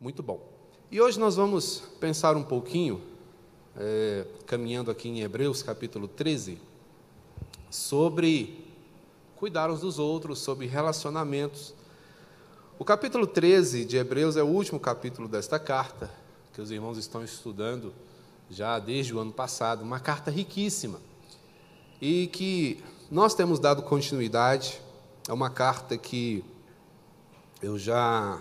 [0.00, 0.40] Muito bom.
[0.90, 3.02] E hoje nós vamos pensar um pouquinho,
[3.76, 6.58] é, caminhando aqui em Hebreus capítulo 13,
[7.68, 8.64] sobre
[9.36, 11.74] cuidar uns dos outros, sobre relacionamentos.
[12.78, 16.10] O capítulo 13 de Hebreus é o último capítulo desta carta,
[16.54, 17.92] que os irmãos estão estudando
[18.48, 20.98] já desde o ano passado, uma carta riquíssima,
[22.00, 24.80] e que nós temos dado continuidade.
[25.28, 26.42] É uma carta que
[27.60, 28.40] eu já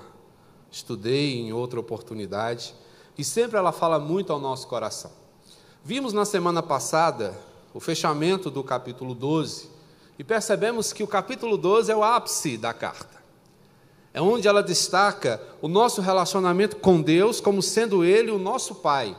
[0.71, 2.73] estudei em outra oportunidade,
[3.17, 5.11] e sempre ela fala muito ao nosso coração.
[5.83, 7.37] Vimos na semana passada
[7.73, 9.69] o fechamento do capítulo 12
[10.17, 13.19] e percebemos que o capítulo 12 é o ápice da carta.
[14.13, 19.15] É onde ela destaca o nosso relacionamento com Deus como sendo Ele o nosso Pai,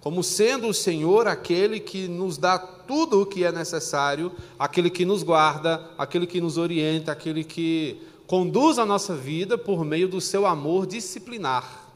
[0.00, 5.04] como sendo o Senhor aquele que nos dá tudo o que é necessário, aquele que
[5.04, 10.20] nos guarda, aquele que nos orienta, aquele que conduz a nossa vida por meio do
[10.20, 11.90] seu amor disciplinar.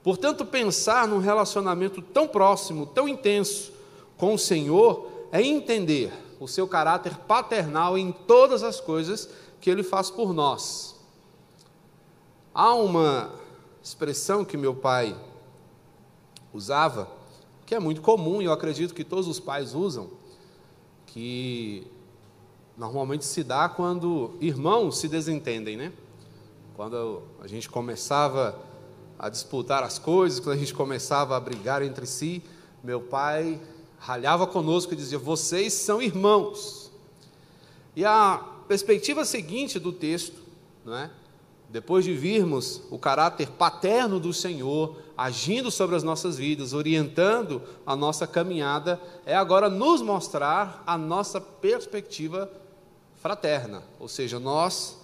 [0.00, 3.72] Portanto, pensar num relacionamento tão próximo, tão intenso
[4.16, 9.28] com o Senhor, é entender o seu caráter paternal em todas as coisas
[9.60, 10.94] que ele faz por nós.
[12.54, 13.32] Há uma
[13.82, 15.16] expressão que meu pai
[16.54, 17.08] usava,
[17.66, 20.10] que é muito comum e eu acredito que todos os pais usam,
[21.06, 21.84] que
[22.78, 25.92] normalmente se dá quando irmãos se desentendem, né?
[26.76, 28.56] Quando a gente começava
[29.18, 32.40] a disputar as coisas, quando a gente começava a brigar entre si,
[32.82, 33.60] meu pai
[33.98, 36.92] ralhava conosco e dizia: Vocês são irmãos.
[37.96, 40.40] E a perspectiva seguinte do texto,
[40.84, 41.10] não é?
[41.68, 47.94] depois de virmos o caráter paterno do Senhor agindo sobre as nossas vidas, orientando a
[47.96, 52.50] nossa caminhada, é agora nos mostrar a nossa perspectiva
[53.28, 54.96] fraterna, ou seja, nós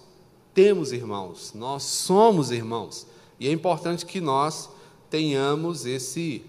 [0.51, 3.05] temos irmãos, nós somos irmãos,
[3.39, 4.67] e é importante que nós
[5.11, 6.43] tenhamos esse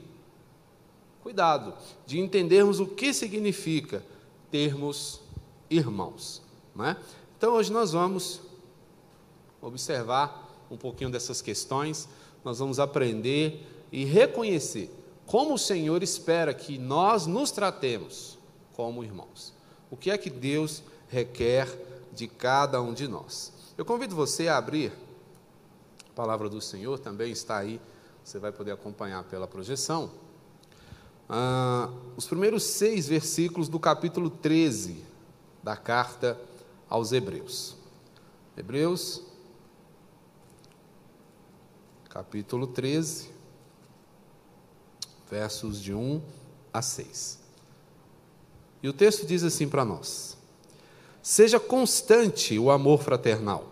[1.23, 1.75] cuidado
[2.07, 4.03] de entendermos o que significa
[4.51, 5.21] termos
[5.69, 6.41] irmãos.
[6.75, 6.97] Não é?
[7.37, 8.41] Então, hoje nós vamos
[9.61, 12.09] observar um pouquinho dessas questões,
[12.43, 14.91] nós vamos aprender e reconhecer
[15.27, 18.39] como o Senhor espera que nós nos tratemos
[18.73, 19.53] como irmãos.
[19.91, 21.69] O que é que Deus requer
[22.13, 23.53] de cada um de nós.
[23.77, 24.93] Eu convido você a abrir
[26.09, 27.81] a palavra do Senhor, também está aí,
[28.25, 30.11] você vai poder acompanhar pela projeção.
[31.29, 35.05] Ah, os primeiros seis versículos do capítulo 13
[35.63, 36.41] da carta
[36.89, 37.77] aos Hebreus.
[38.57, 39.23] Hebreus,
[42.09, 43.31] capítulo 13,
[45.29, 46.23] versos de 1
[46.73, 47.41] a 6.
[48.83, 50.36] E o texto diz assim para nós:
[51.29, 53.65] Seja constante o amor fraternal.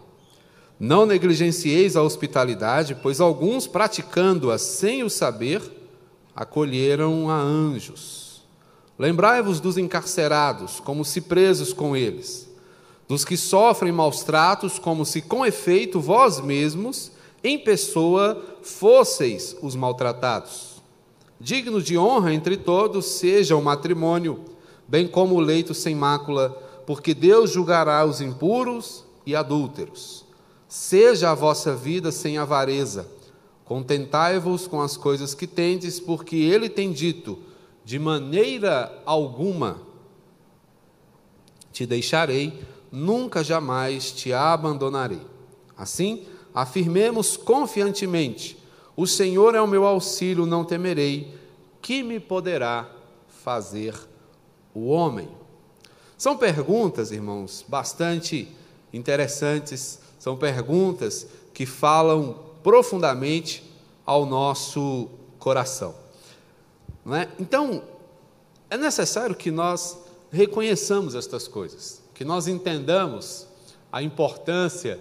[0.76, 5.62] Não negligencieis a hospitalidade, pois alguns, praticando-a sem o saber,
[6.34, 8.42] acolheram a anjos.
[8.98, 12.50] Lembrai-vos dos encarcerados, como se presos com eles,
[13.06, 17.12] dos que sofrem maus tratos, como se com efeito vós mesmos,
[17.44, 20.82] em pessoa, fosseis os maltratados.
[21.38, 24.44] Digno de honra entre todos seja o matrimônio,
[24.88, 30.24] bem como o leito sem mácula porque Deus julgará os impuros e adúlteros.
[30.68, 33.08] Seja a vossa vida sem avareza,
[33.64, 37.38] contentai-vos com as coisas que tendes, porque Ele tem dito:
[37.84, 39.82] de maneira alguma
[41.72, 45.22] te deixarei, nunca jamais te abandonarei.
[45.76, 48.58] Assim, afirmemos confiantemente:
[48.96, 51.34] o Senhor é o meu auxílio, não temerei,
[51.82, 52.88] que me poderá
[53.26, 53.94] fazer
[54.72, 55.28] o homem.
[56.24, 58.48] São perguntas, irmãos, bastante
[58.94, 63.62] interessantes, são perguntas que falam profundamente
[64.06, 65.94] ao nosso coração.
[67.12, 67.28] É?
[67.38, 67.82] Então,
[68.70, 69.98] é necessário que nós
[70.32, 73.46] reconheçamos estas coisas, que nós entendamos
[73.92, 74.98] a importância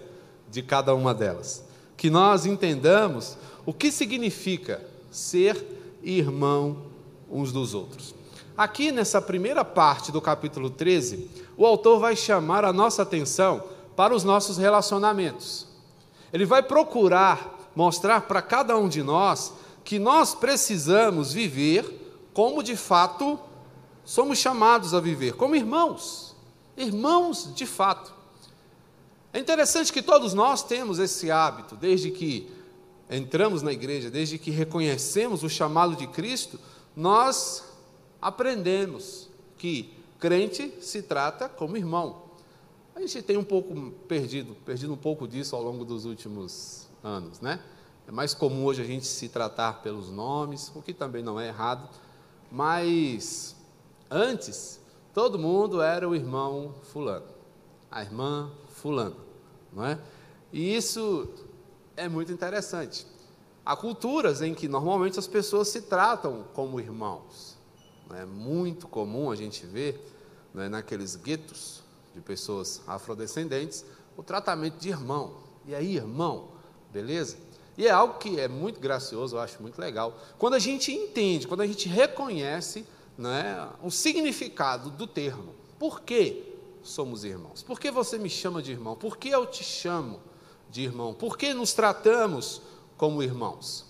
[0.50, 1.64] de cada uma delas,
[1.96, 5.56] que nós entendamos o que significa ser
[6.02, 6.82] irmão
[7.30, 8.14] uns dos outros.
[8.56, 13.64] Aqui nessa primeira parte do capítulo 13, o autor vai chamar a nossa atenção
[13.96, 15.66] para os nossos relacionamentos.
[16.32, 19.52] Ele vai procurar mostrar para cada um de nós
[19.82, 23.38] que nós precisamos viver como de fato
[24.04, 26.34] somos chamados a viver, como irmãos,
[26.76, 28.12] irmãos de fato.
[29.32, 32.50] É interessante que todos nós temos esse hábito, desde que
[33.10, 36.58] entramos na igreja, desde que reconhecemos o chamado de Cristo,
[36.94, 37.64] nós
[38.24, 39.28] aprendemos
[39.58, 42.22] que crente se trata como irmão.
[42.96, 47.42] A gente tem um pouco perdido, perdido um pouco disso ao longo dos últimos anos,
[47.42, 47.60] né?
[48.08, 51.48] É mais comum hoje a gente se tratar pelos nomes, o que também não é
[51.48, 51.86] errado,
[52.50, 53.54] mas
[54.10, 54.80] antes
[55.12, 57.26] todo mundo era o irmão fulano,
[57.90, 59.16] a irmã fulano,
[59.70, 59.98] não é?
[60.50, 61.28] E isso
[61.94, 63.06] é muito interessante.
[63.66, 67.53] Há culturas em que normalmente as pessoas se tratam como irmãos.
[68.12, 70.00] É muito comum a gente ver
[70.52, 71.82] né, naqueles guetos
[72.14, 73.84] de pessoas afrodescendentes
[74.16, 75.36] o tratamento de irmão.
[75.66, 76.48] E aí, irmão,
[76.92, 77.36] beleza?
[77.76, 80.16] E é algo que é muito gracioso, eu acho muito legal.
[80.38, 82.86] Quando a gente entende, quando a gente reconhece
[83.16, 85.54] né, o significado do termo.
[85.78, 87.62] Por que somos irmãos?
[87.62, 88.96] Por que você me chama de irmão?
[88.96, 90.20] Por que eu te chamo
[90.70, 91.14] de irmão?
[91.14, 92.60] Por que nos tratamos
[92.96, 93.86] como irmãos?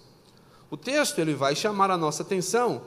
[0.70, 2.82] O texto ele vai chamar a nossa atenção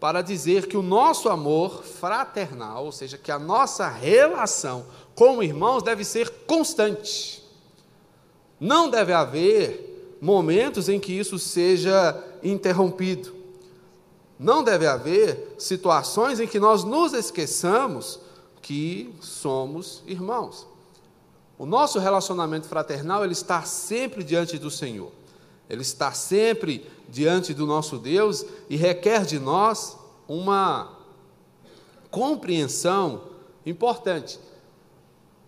[0.00, 5.82] para dizer que o nosso amor fraternal, ou seja, que a nossa relação como irmãos
[5.82, 7.42] deve ser constante.
[8.60, 13.34] Não deve haver momentos em que isso seja interrompido.
[14.38, 18.20] Não deve haver situações em que nós nos esqueçamos
[18.62, 20.66] que somos irmãos.
[21.58, 25.10] O nosso relacionamento fraternal ele está sempre diante do Senhor.
[25.68, 30.96] Ele está sempre diante do nosso Deus e requer de nós uma
[32.10, 33.22] compreensão
[33.64, 34.38] importante.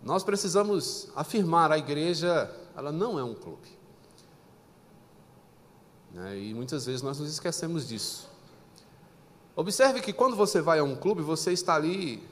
[0.03, 3.67] Nós precisamos afirmar a igreja, ela não é um clube.
[6.11, 6.39] Né?
[6.39, 8.29] E muitas vezes nós nos esquecemos disso.
[9.55, 12.23] Observe que quando você vai a um clube, você está ali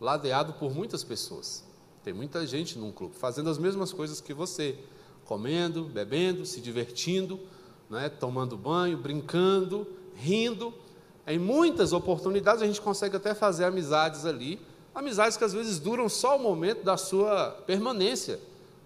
[0.00, 1.64] ladeado por muitas pessoas.
[2.02, 4.78] Tem muita gente num clube fazendo as mesmas coisas que você,
[5.30, 7.38] comendo, bebendo, se divertindo,
[7.88, 9.86] né, tomando banho, brincando,
[10.16, 10.74] rindo.
[11.24, 14.60] Em muitas oportunidades a gente consegue até fazer amizades ali,
[14.92, 18.40] amizades que às vezes duram só o momento da sua permanência,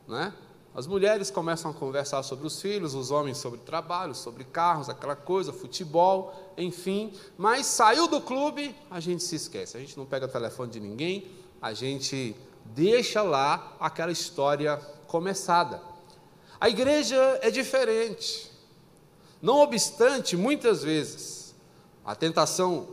[0.07, 0.35] né?
[0.75, 5.17] As mulheres começam a conversar sobre os filhos, os homens sobre trabalho, sobre carros, aquela
[5.17, 7.11] coisa, futebol, enfim.
[7.39, 9.79] Mas saiu do clube, a gente se esquece.
[9.79, 11.27] A gente não pega o telefone de ninguém,
[11.63, 12.37] a gente
[12.67, 14.77] deixa lá aquela história
[15.07, 15.94] começada.
[16.65, 18.51] A igreja é diferente.
[19.43, 21.55] Não obstante, muitas vezes,
[22.03, 22.87] a tentação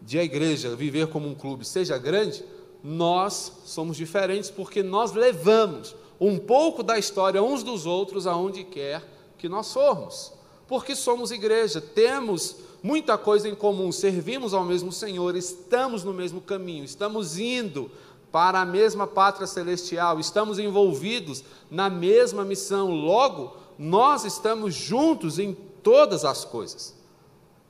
[0.00, 2.42] de a igreja viver como um clube seja grande,
[2.82, 9.06] nós somos diferentes porque nós levamos um pouco da história uns dos outros aonde quer
[9.36, 10.32] que nós formos.
[10.66, 16.40] Porque somos igreja, temos muita coisa em comum, servimos ao mesmo Senhor, estamos no mesmo
[16.40, 17.90] caminho, estamos indo
[18.32, 25.54] para a mesma pátria celestial, estamos envolvidos na mesma missão, logo, nós estamos juntos em
[25.82, 26.94] todas as coisas.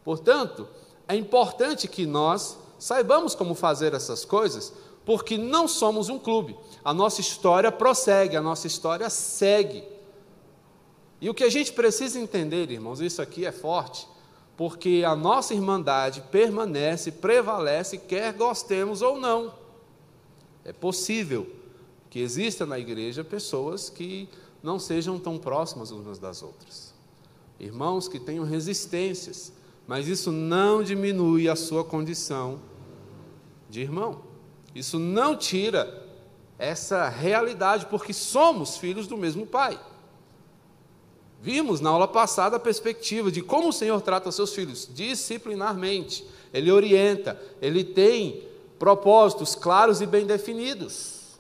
[0.05, 0.69] Portanto,
[1.09, 4.73] é importante que nós saibamos como fazer essas coisas,
[5.05, 6.57] porque não somos um clube.
[6.85, 9.85] A nossa história prossegue, a nossa história segue.
[11.21, 14.09] E o que a gente precisa entender, irmãos, isso aqui é forte,
[14.57, 19.60] porque a nossa irmandade permanece, prevalece, quer gostemos ou não.
[20.71, 21.49] É possível
[22.09, 24.29] que exista na igreja pessoas que
[24.63, 26.95] não sejam tão próximas umas das outras.
[27.59, 29.53] Irmãos que tenham resistências,
[29.85, 32.61] mas isso não diminui a sua condição
[33.69, 34.23] de irmão.
[34.73, 36.07] Isso não tira
[36.57, 39.77] essa realidade, porque somos filhos do mesmo Pai.
[41.43, 46.25] Vimos na aula passada a perspectiva de como o Senhor trata seus filhos disciplinarmente.
[46.55, 48.49] Ele orienta, ele tem
[48.81, 51.39] propósitos claros e bem definidos.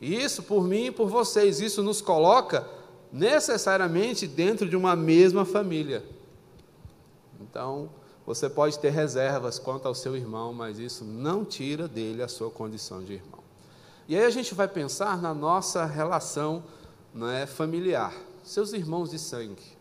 [0.00, 2.66] E isso por mim e por vocês, isso nos coloca
[3.12, 6.02] necessariamente dentro de uma mesma família.
[7.38, 7.90] Então,
[8.24, 12.50] você pode ter reservas quanto ao seu irmão, mas isso não tira dele a sua
[12.50, 13.40] condição de irmão.
[14.08, 16.64] E aí a gente vai pensar na nossa relação
[17.30, 19.78] é, familiar, seus irmãos de sangue.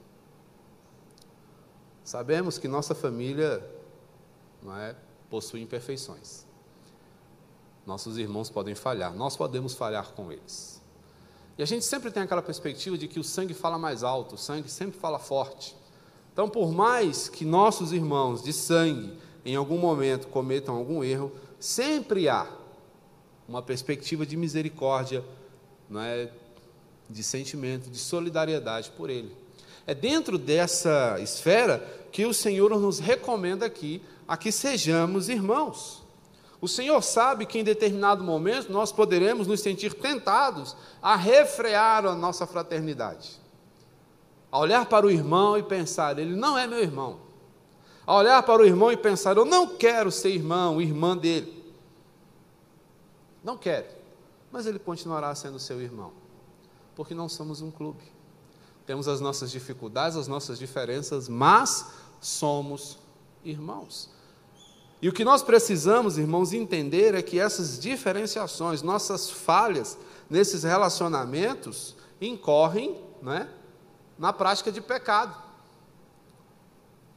[2.03, 3.63] Sabemos que nossa família
[4.61, 4.95] não é,
[5.29, 6.45] possui imperfeições.
[7.85, 10.81] Nossos irmãos podem falhar, nós podemos falhar com eles.
[11.57, 14.37] E a gente sempre tem aquela perspectiva de que o sangue fala mais alto, o
[14.37, 15.75] sangue sempre fala forte.
[16.31, 22.29] Então, por mais que nossos irmãos de sangue em algum momento cometam algum erro, sempre
[22.29, 22.47] há
[23.47, 25.25] uma perspectiva de misericórdia,
[25.95, 26.29] é,
[27.09, 29.35] de sentimento, de solidariedade por ele.
[29.87, 31.79] É dentro dessa esfera
[32.11, 36.03] que o Senhor nos recomenda aqui a que sejamos irmãos.
[36.61, 42.13] O Senhor sabe que em determinado momento nós poderemos nos sentir tentados a refrear a
[42.13, 43.41] nossa fraternidade.
[44.51, 47.21] A olhar para o irmão e pensar, ele não é meu irmão.
[48.05, 51.73] A olhar para o irmão e pensar, eu não quero ser irmão, irmã dele.
[53.43, 53.87] Não quero.
[54.51, 56.11] Mas ele continuará sendo seu irmão.
[56.95, 58.03] Porque não somos um clube.
[58.85, 61.87] temos as nossas dificuldades, as nossas diferenças, mas
[62.21, 62.99] somos
[63.43, 64.18] irmãos.
[65.01, 69.97] E o que nós precisamos, irmãos, entender é que essas diferenciações, nossas falhas
[70.29, 73.49] nesses relacionamentos, incorrem né,
[74.17, 75.35] na prática de pecado.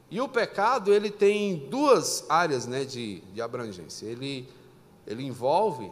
[0.09, 4.05] E o pecado ele tem duas áreas né, de, de abrangência.
[4.05, 4.47] Ele,
[5.05, 5.91] ele envolve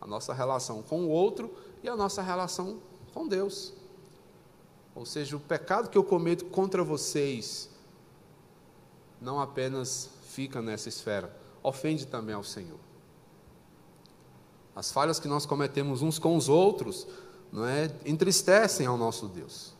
[0.00, 1.50] a nossa relação com o outro
[1.82, 2.78] e a nossa relação
[3.14, 3.72] com Deus.
[4.94, 7.70] Ou seja, o pecado que eu cometo contra vocês
[9.20, 12.78] não apenas fica nessa esfera, ofende também ao Senhor.
[14.72, 17.08] As falhas que nós cometemos uns com os outros,
[17.50, 19.74] não é, entristecem ao nosso Deus.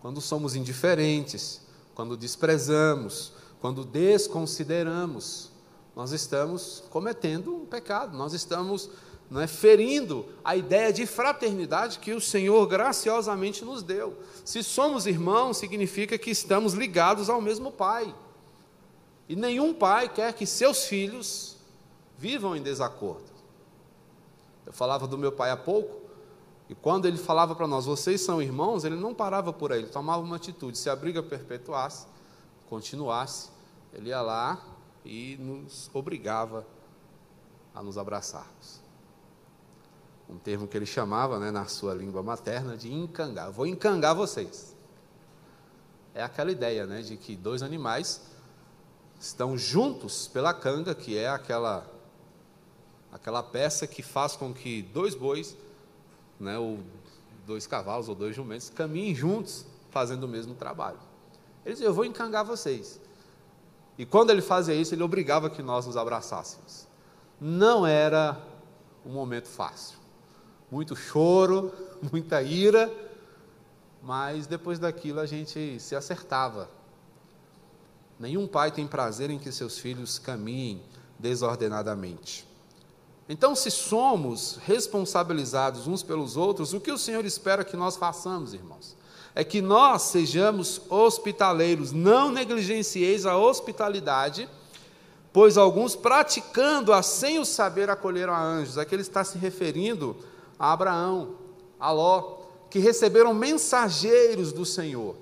[0.00, 1.60] Quando somos indiferentes,
[1.92, 5.50] quando desprezamos, quando desconsideramos,
[5.96, 8.88] nós estamos cometendo um pecado, nós estamos
[9.28, 14.16] não é, ferindo a ideia de fraternidade que o Senhor graciosamente nos deu.
[14.44, 18.14] Se somos irmãos, significa que estamos ligados ao mesmo Pai.
[19.28, 21.56] E nenhum pai quer que seus filhos
[22.18, 23.24] vivam em desacordo.
[24.64, 26.06] Eu falava do meu pai há pouco,
[26.68, 29.88] e quando ele falava para nós, vocês são irmãos, ele não parava por aí, ele
[29.88, 30.76] tomava uma atitude.
[30.76, 32.06] Se a briga perpetuasse,
[32.68, 33.50] continuasse,
[33.92, 34.60] ele ia lá
[35.04, 36.66] e nos obrigava
[37.72, 38.80] a nos abraçarmos.
[40.28, 43.52] Um termo que ele chamava, né, na sua língua materna, de encangar.
[43.52, 44.74] Vou encangar vocês.
[46.12, 48.22] É aquela ideia né, de que dois animais
[49.18, 51.86] estão juntos pela canga, que é aquela
[53.12, 55.56] aquela peça que faz com que dois bois,
[56.38, 56.80] né, ou
[57.46, 60.98] dois cavalos ou dois jumentos caminhem juntos fazendo o mesmo trabalho.
[61.64, 63.00] Ele dizia: "Eu vou encangar vocês".
[63.98, 66.86] E quando ele fazia isso, ele obrigava que nós nos abraçássemos.
[67.40, 68.38] Não era
[69.04, 69.98] um momento fácil.
[70.70, 71.72] Muito choro,
[72.12, 72.92] muita ira,
[74.02, 76.68] mas depois daquilo a gente se acertava
[78.18, 80.82] Nenhum pai tem prazer em que seus filhos caminhem
[81.18, 82.46] desordenadamente.
[83.28, 88.54] Então, se somos responsabilizados uns pelos outros, o que o Senhor espera que nós façamos,
[88.54, 88.96] irmãos?
[89.34, 94.48] É que nós sejamos hospitaleiros, não negligencieis a hospitalidade,
[95.32, 98.78] pois alguns praticando a sem o saber acolheram a anjos.
[98.78, 100.16] Aqui ele está se referindo
[100.58, 101.34] a Abraão,
[101.78, 102.38] a Ló,
[102.70, 105.16] que receberam mensageiros do Senhor.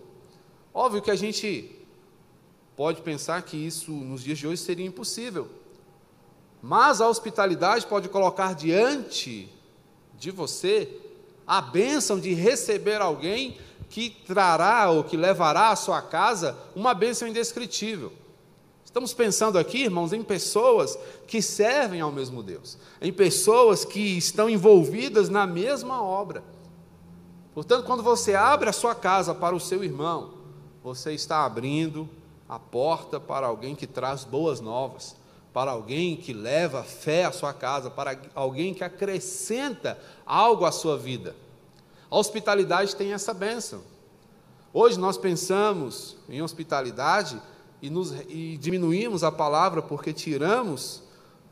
[0.73, 1.84] Óbvio que a gente
[2.77, 5.49] pode pensar que isso nos dias de hoje seria impossível.
[6.61, 9.49] Mas a hospitalidade pode colocar diante
[10.19, 10.89] de você
[11.47, 13.59] a bênção de receber alguém
[13.91, 18.13] que trará ou que levará à sua casa uma bênção indescritível.
[18.85, 24.49] Estamos pensando aqui, irmãos, em pessoas que servem ao mesmo Deus, em pessoas que estão
[24.49, 26.43] envolvidas na mesma obra.
[27.53, 30.35] Portanto, quando você abre a sua casa para o seu irmão,
[30.83, 32.09] você está abrindo
[32.55, 35.17] a porta para alguém que traz boas novas,
[35.53, 40.97] para alguém que leva fé à sua casa, para alguém que acrescenta algo à sua
[40.97, 41.35] vida.
[42.09, 43.83] A hospitalidade tem essa bênção.
[44.73, 47.43] Hoje nós pensamos em hospitalidade
[47.83, 51.03] e, nos, e diminuímos a palavra porque tiramos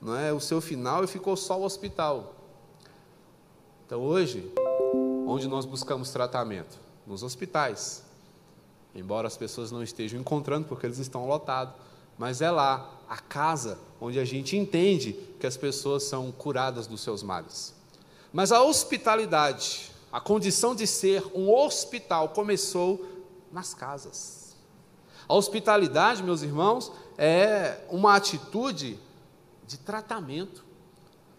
[0.01, 2.37] não é, o seu final e ficou só o hospital.
[3.87, 4.53] Então hoje,
[5.27, 6.79] onde nós buscamos tratamento?
[7.05, 8.05] Nos hospitais.
[8.95, 11.75] Embora as pessoas não estejam encontrando porque eles estão lotados,
[12.19, 17.01] mas é lá a casa onde a gente entende que as pessoas são curadas dos
[17.01, 17.75] seus males.
[18.33, 23.07] Mas a hospitalidade, a condição de ser um hospital começou
[23.51, 24.57] nas casas.
[25.29, 28.99] A hospitalidade, meus irmãos, é uma atitude
[29.67, 30.65] de tratamento.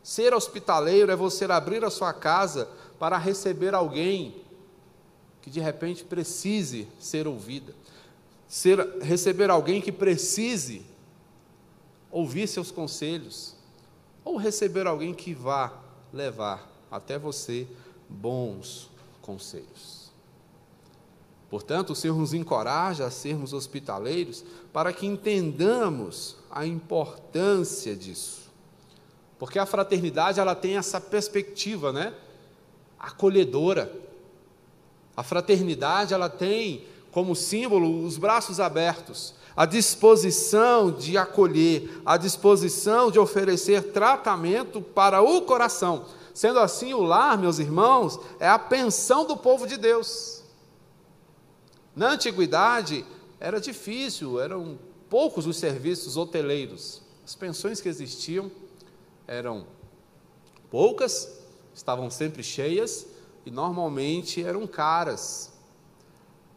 [0.01, 2.69] Ser hospitaleiro é você abrir a sua casa
[2.99, 4.42] para receber alguém
[5.43, 7.75] que de repente precise ser ouvida,
[8.47, 10.81] ser, receber alguém que precise
[12.09, 13.53] ouvir seus conselhos,
[14.23, 15.73] ou receber alguém que vá
[16.13, 17.67] levar até você
[18.07, 18.89] bons
[19.21, 20.03] conselhos.
[21.49, 28.49] Portanto, o Senhor nos encoraja a sermos hospitaleiros para que entendamos a importância disso.
[29.37, 32.13] Porque a fraternidade ela tem essa perspectiva, né?
[32.97, 33.91] Acolhedora.
[35.15, 43.11] A fraternidade, ela tem como símbolo os braços abertos, a disposição de acolher, a disposição
[43.11, 46.05] de oferecer tratamento para o coração.
[46.33, 50.41] Sendo assim, o lar, meus irmãos, é a pensão do povo de Deus.
[51.95, 53.05] Na antiguidade,
[53.39, 57.03] era difícil, eram poucos os serviços hoteleiros.
[57.23, 58.51] As pensões que existiam
[59.27, 59.67] eram
[60.71, 61.29] poucas,
[61.75, 63.05] estavam sempre cheias,
[63.45, 65.51] e normalmente eram caras.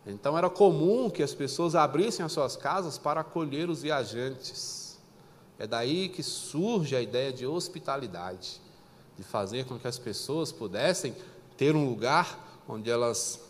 [0.07, 4.99] Então era comum que as pessoas abrissem as suas casas para acolher os viajantes.
[5.59, 8.61] É daí que surge a ideia de hospitalidade,
[9.17, 11.15] de fazer com que as pessoas pudessem
[11.57, 13.41] ter um lugar onde elas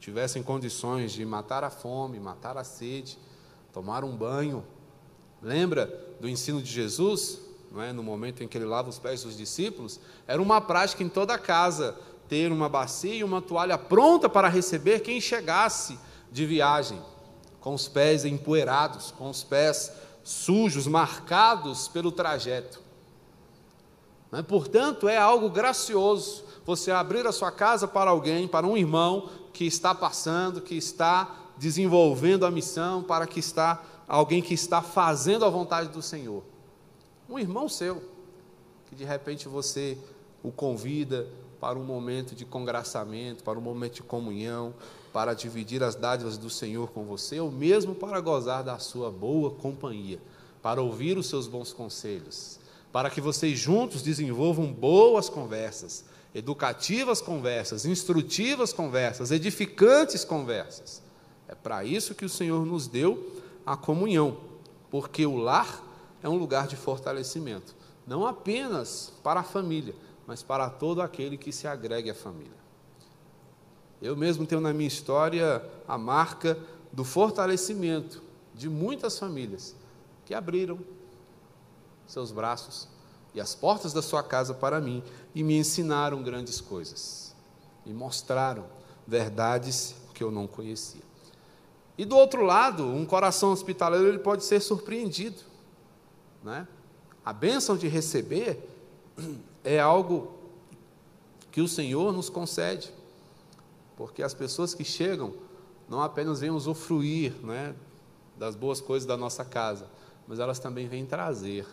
[0.00, 3.18] tivessem condições de matar a fome, matar a sede,
[3.72, 4.64] tomar um banho.
[5.42, 5.86] Lembra
[6.20, 7.40] do ensino de Jesus?
[7.78, 7.92] É?
[7.92, 11.34] No momento em que ele lava os pés dos discípulos, era uma prática em toda
[11.34, 15.98] a casa ter uma bacia e uma toalha pronta para receber quem chegasse
[16.30, 17.00] de viagem,
[17.60, 22.80] com os pés empoeirados, com os pés sujos, marcados pelo trajeto.
[24.32, 24.42] Né?
[24.42, 29.64] Portanto, é algo gracioso você abrir a sua casa para alguém, para um irmão que
[29.64, 35.50] está passando, que está desenvolvendo a missão, para que está alguém que está fazendo a
[35.50, 36.42] vontade do Senhor.
[37.28, 38.02] Um irmão seu,
[38.86, 39.96] que de repente você
[40.42, 41.28] o convida
[41.64, 44.74] para um momento de congraçamento, para um momento de comunhão,
[45.14, 49.50] para dividir as dádivas do Senhor com você, ou mesmo para gozar da sua boa
[49.50, 50.20] companhia,
[50.60, 52.58] para ouvir os seus bons conselhos,
[52.92, 56.04] para que vocês juntos desenvolvam boas conversas,
[56.34, 61.00] educativas conversas, instrutivas conversas, edificantes conversas.
[61.48, 64.36] É para isso que o Senhor nos deu a comunhão,
[64.90, 65.82] porque o lar
[66.22, 67.74] é um lugar de fortalecimento,
[68.06, 69.94] não apenas para a família,
[70.26, 72.64] mas para todo aquele que se agregue à família.
[74.00, 76.58] Eu mesmo tenho na minha história a marca
[76.92, 78.22] do fortalecimento
[78.54, 79.74] de muitas famílias
[80.24, 80.78] que abriram
[82.06, 82.88] seus braços
[83.34, 85.02] e as portas da sua casa para mim
[85.34, 87.34] e me ensinaram grandes coisas,
[87.84, 88.66] me mostraram
[89.06, 91.02] verdades que eu não conhecia.
[91.96, 95.42] E do outro lado, um coração hospitaleiro ele pode ser surpreendido,
[96.42, 96.66] né?
[97.24, 98.68] A bênção de receber
[99.64, 100.32] é algo
[101.50, 102.92] que o Senhor nos concede,
[103.96, 105.34] porque as pessoas que chegam
[105.88, 107.74] não apenas vêm usufruir né,
[108.36, 109.88] das boas coisas da nossa casa,
[110.28, 111.66] mas elas também vêm trazer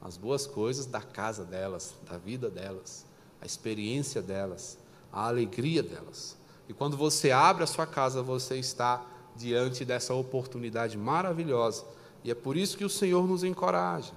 [0.00, 3.04] as boas coisas da casa delas, da vida delas,
[3.40, 4.78] a experiência delas,
[5.12, 6.36] a alegria delas.
[6.68, 9.04] E quando você abre a sua casa, você está
[9.34, 11.84] diante dessa oportunidade maravilhosa.
[12.24, 14.12] E é por isso que o Senhor nos encoraja.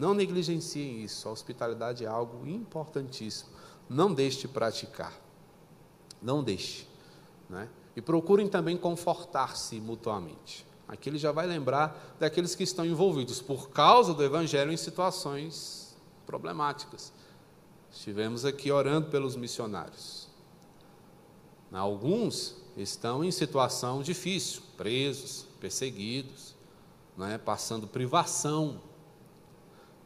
[0.00, 1.28] Não negligenciem isso.
[1.28, 3.50] A hospitalidade é algo importantíssimo.
[3.86, 5.12] Não deixe de praticar.
[6.22, 6.88] Não deixe.
[7.50, 7.68] Né?
[7.94, 10.66] E procurem também confortar-se mutuamente.
[10.88, 15.94] Aqui ele já vai lembrar daqueles que estão envolvidos por causa do Evangelho em situações
[16.24, 17.12] problemáticas.
[17.92, 20.28] Estivemos aqui orando pelos missionários.
[21.70, 26.54] Alguns estão em situação difícil, presos, perseguidos,
[27.20, 27.36] é?
[27.36, 28.80] passando privação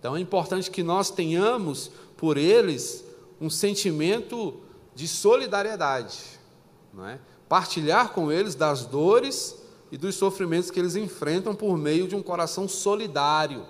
[0.05, 3.03] então é importante que nós tenhamos por eles
[3.41, 4.61] um sentimento
[4.95, 6.19] de solidariedade,
[6.93, 7.19] não é?
[7.49, 9.57] partilhar com eles das dores
[9.91, 13.67] e dos sofrimentos que eles enfrentam por meio de um coração solidário,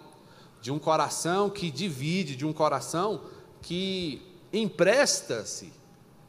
[0.61, 3.21] de um coração que divide, de um coração
[3.63, 4.21] que
[4.53, 5.73] empresta-se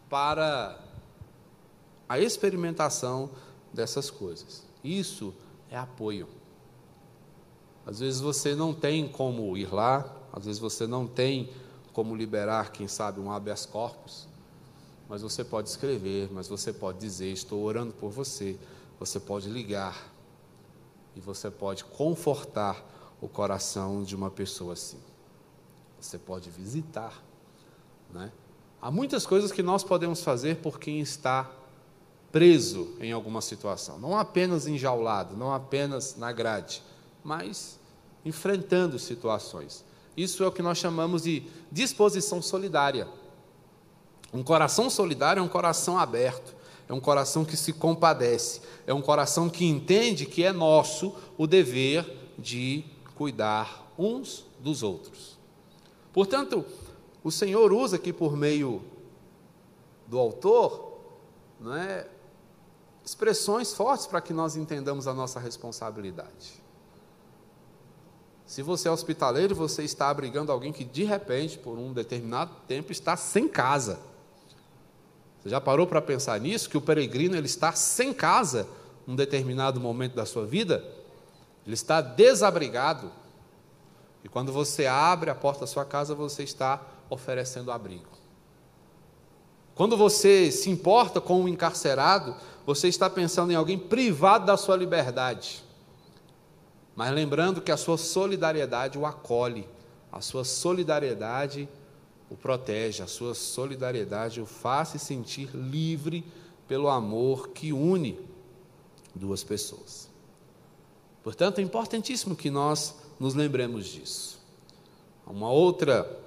[0.08, 0.80] para
[2.08, 3.32] a experimentação
[3.74, 4.62] dessas coisas.
[4.84, 5.34] Isso
[5.72, 6.28] é apoio.
[7.86, 11.50] Às vezes você não tem como ir lá, às vezes você não tem
[11.94, 14.28] como liberar, quem sabe, um habeas corpus,
[15.08, 18.58] mas você pode escrever, mas você pode dizer: Estou orando por você.
[19.00, 20.10] Você pode ligar
[21.16, 22.84] e você pode confortar
[23.22, 25.00] o coração de uma pessoa assim.
[26.00, 27.24] Você pode visitar,
[28.14, 28.32] né?
[28.82, 31.52] Há muitas coisas que nós podemos fazer por quem está
[32.32, 36.84] preso em alguma situação, não apenas enjaulado, não apenas na grade
[37.26, 37.80] mas
[38.24, 39.84] enfrentando situações.
[40.16, 43.08] Isso é o que nós chamamos de disposição solidária.
[44.32, 46.56] Um coração solidário é um coração aberto,
[46.88, 51.48] é um coração que se compadece, é um coração que entende que é nosso o
[51.48, 52.06] dever
[52.38, 52.86] de
[53.16, 55.38] cuidar uns dos outros.
[56.14, 56.64] Portanto,
[57.24, 58.84] o Senhor usa aqui por meio
[60.08, 61.00] do autor,
[61.60, 62.08] não é,
[63.04, 66.65] expressões fortes para que nós entendamos a nossa responsabilidade.
[68.46, 72.92] Se você é hospitaleiro, você está abrigando alguém que de repente, por um determinado tempo,
[72.92, 74.00] está sem casa.
[75.42, 76.70] Você já parou para pensar nisso?
[76.70, 78.68] Que o peregrino ele está sem casa
[79.06, 80.84] num determinado momento da sua vida?
[81.66, 83.12] Ele está desabrigado.
[84.24, 88.10] E quando você abre a porta da sua casa, você está oferecendo abrigo.
[89.74, 94.76] Quando você se importa com um encarcerado, você está pensando em alguém privado da sua
[94.76, 95.65] liberdade
[96.96, 99.68] mas lembrando que a sua solidariedade o acolhe,
[100.12, 101.68] a sua solidariedade
[102.30, 106.26] o protege, a sua solidariedade o faz se sentir livre
[106.68, 108.20] pelo amor que une
[109.14, 110.10] duas pessoas.
[111.24, 114.40] Portanto, é importantíssimo que nós nos lembremos disso.
[115.26, 116.20] Uma outra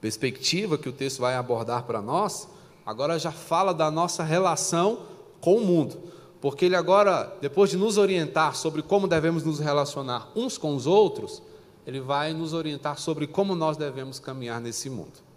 [0.00, 2.48] perspectiva que o texto vai abordar para nós,
[2.84, 5.06] agora já fala da nossa relação
[5.40, 5.98] com o mundo.
[6.40, 10.86] Porque ele agora, depois de nos orientar sobre como devemos nos relacionar uns com os
[10.86, 11.42] outros,
[11.86, 15.30] ele vai nos orientar sobre como nós devemos caminhar nesse mundo.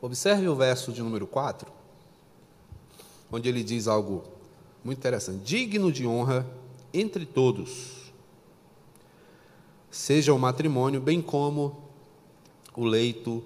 [0.00, 1.70] Observe o verso de número 4,
[3.30, 4.24] onde ele diz algo
[4.84, 6.46] muito interessante: digno de honra
[6.94, 8.12] entre todos,
[9.90, 11.82] seja o matrimônio, bem como
[12.74, 13.42] o leito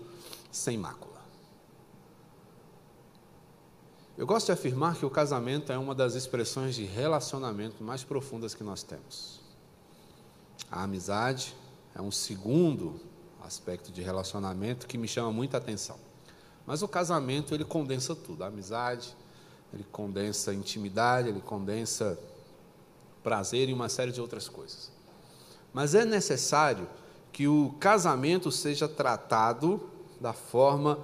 [0.51, 1.02] sem mácula.
[4.23, 8.55] Eu gosto de afirmar que o casamento é uma das expressões de relacionamento mais profundas
[8.55, 9.41] que nós temos.
[10.71, 11.57] A amizade
[11.93, 13.01] é um segundo
[13.43, 15.97] aspecto de relacionamento que me chama muita atenção.
[16.65, 19.17] Mas o casamento, ele condensa tudo: a amizade,
[19.75, 22.17] ele condensa intimidade, ele condensa
[23.25, 24.93] prazer e uma série de outras coisas.
[25.75, 26.89] Mas é necessário
[27.33, 30.97] que o casamento seja tratado da forma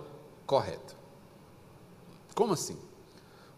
[0.46, 0.94] correta.
[2.32, 2.86] Como assim?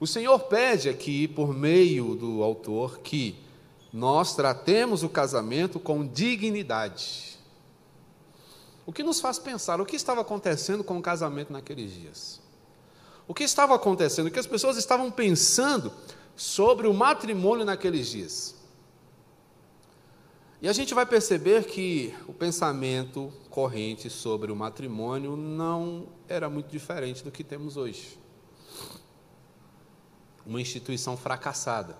[0.01, 3.37] O Senhor pede aqui, por meio do autor, que
[3.93, 7.39] nós tratemos o casamento com dignidade.
[8.87, 12.41] O que nos faz pensar o que estava acontecendo com o casamento naqueles dias?
[13.29, 14.29] O que estava acontecendo?
[14.29, 15.93] O que as pessoas estavam pensando
[16.35, 18.55] sobre o matrimônio naqueles dias?
[20.63, 26.71] E a gente vai perceber que o pensamento corrente sobre o matrimônio não era muito
[26.71, 28.20] diferente do que temos hoje
[30.51, 31.97] uma instituição fracassada,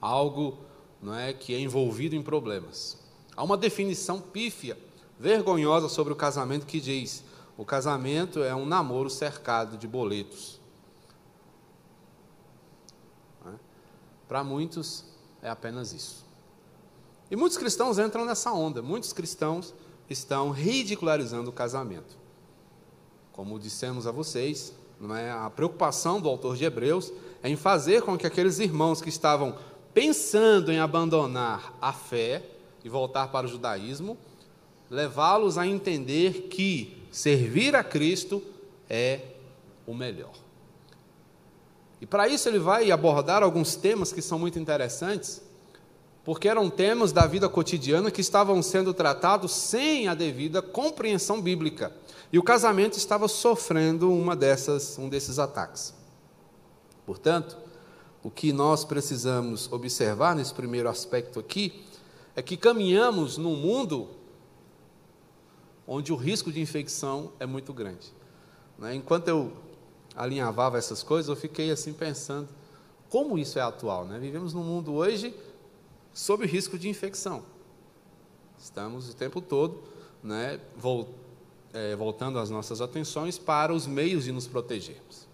[0.00, 0.56] algo
[1.02, 2.96] não é, que é envolvido em problemas.
[3.36, 4.78] Há uma definição pífia,
[5.18, 7.24] vergonhosa sobre o casamento que diz:
[7.58, 10.60] o casamento é um namoro cercado de boletos.
[13.44, 13.50] É?
[14.28, 15.04] Para muitos
[15.42, 16.24] é apenas isso.
[17.28, 19.74] E muitos cristãos entram nessa onda, muitos cristãos
[20.08, 22.16] estão ridicularizando o casamento.
[23.32, 25.32] Como dissemos a vocês, não é?
[25.32, 29.56] a preocupação do autor de Hebreus em fazer com que aqueles irmãos que estavam
[29.94, 32.42] pensando em abandonar a fé
[32.84, 34.16] e voltar para o judaísmo,
[34.90, 38.42] levá-los a entender que servir a Cristo
[38.88, 39.20] é
[39.86, 40.32] o melhor.
[42.00, 45.42] E para isso ele vai abordar alguns temas que são muito interessantes,
[46.24, 51.92] porque eram temas da vida cotidiana que estavam sendo tratados sem a devida compreensão bíblica.
[52.32, 55.99] E o casamento estava sofrendo uma dessas, um desses ataques.
[57.10, 57.58] Portanto,
[58.22, 61.84] o que nós precisamos observar nesse primeiro aspecto aqui
[62.36, 64.10] é que caminhamos num mundo
[65.88, 68.12] onde o risco de infecção é muito grande.
[68.78, 68.94] Né?
[68.94, 69.52] Enquanto eu
[70.14, 72.48] alinhavava essas coisas, eu fiquei assim pensando
[73.08, 74.04] como isso é atual.
[74.04, 74.16] Né?
[74.20, 75.34] Vivemos num mundo hoje
[76.14, 77.42] sob risco de infecção.
[78.56, 79.82] Estamos o tempo todo
[80.22, 80.60] né,
[81.74, 85.28] é, voltando as nossas atenções para os meios de nos protegermos.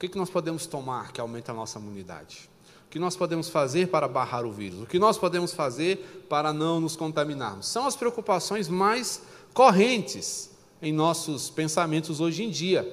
[0.00, 2.48] Que, que nós podemos tomar que aumente a nossa imunidade?
[2.86, 4.80] O que nós podemos fazer para barrar o vírus?
[4.80, 7.66] O que nós podemos fazer para não nos contaminarmos?
[7.66, 9.20] São as preocupações mais
[9.52, 12.88] correntes em nossos pensamentos hoje em dia.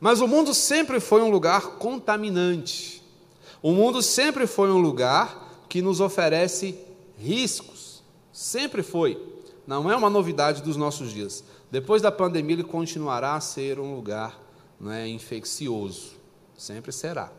[0.00, 3.00] Mas o mundo sempre foi um lugar contaminante.
[3.62, 6.76] O mundo sempre foi um lugar que nos oferece
[7.16, 8.02] riscos.
[8.32, 9.16] Sempre foi.
[9.64, 11.44] Não é uma novidade dos nossos dias.
[11.70, 14.43] Depois da pandemia, ele continuará a ser um lugar
[14.78, 16.12] não é infeccioso,
[16.56, 17.30] sempre será.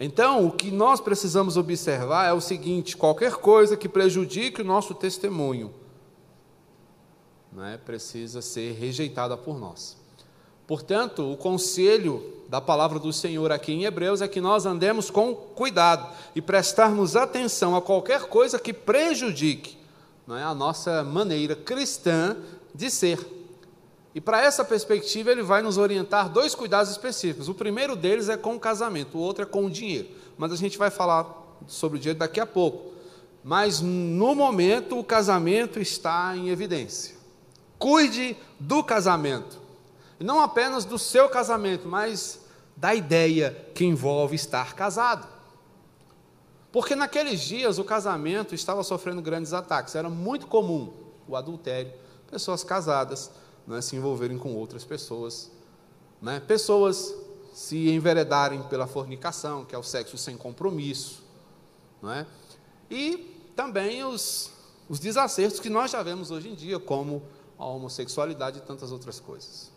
[0.00, 4.94] Então, o que nós precisamos observar é o seguinte: qualquer coisa que prejudique o nosso
[4.94, 5.72] testemunho
[7.52, 9.96] não é, precisa ser rejeitada por nós.
[10.66, 15.34] Portanto, o conselho da palavra do Senhor aqui em Hebreus é que nós andemos com
[15.34, 19.82] cuidado e prestarmos atenção a qualquer coisa que prejudique
[20.26, 22.36] não é, a nossa maneira cristã
[22.74, 23.18] de ser.
[24.14, 27.48] E para essa perspectiva, ele vai nos orientar dois cuidados específicos.
[27.48, 30.08] O primeiro deles é com o casamento, o outro é com o dinheiro.
[30.36, 31.26] Mas a gente vai falar
[31.66, 32.92] sobre o dinheiro daqui a pouco.
[33.42, 37.16] Mas no momento, o casamento está em evidência.
[37.78, 39.60] Cuide do casamento.
[40.20, 42.40] Não apenas do seu casamento, mas
[42.76, 45.26] da ideia que envolve estar casado.
[46.70, 49.94] Porque naqueles dias o casamento estava sofrendo grandes ataques.
[49.94, 50.92] Era muito comum
[51.26, 51.92] o adultério,
[52.30, 53.30] pessoas casadas
[53.66, 55.50] né, se envolverem com outras pessoas.
[56.20, 56.40] Né?
[56.40, 57.14] Pessoas
[57.52, 61.22] se enveredarem pela fornicação, que é o sexo sem compromisso.
[62.00, 62.26] Não é?
[62.90, 64.50] E também os,
[64.88, 67.22] os desacertos que nós já vemos hoje em dia, como
[67.58, 69.70] a homossexualidade e tantas outras coisas.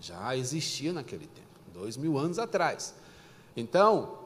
[0.00, 2.94] Já existia naquele tempo, dois mil anos atrás.
[3.56, 4.18] Então,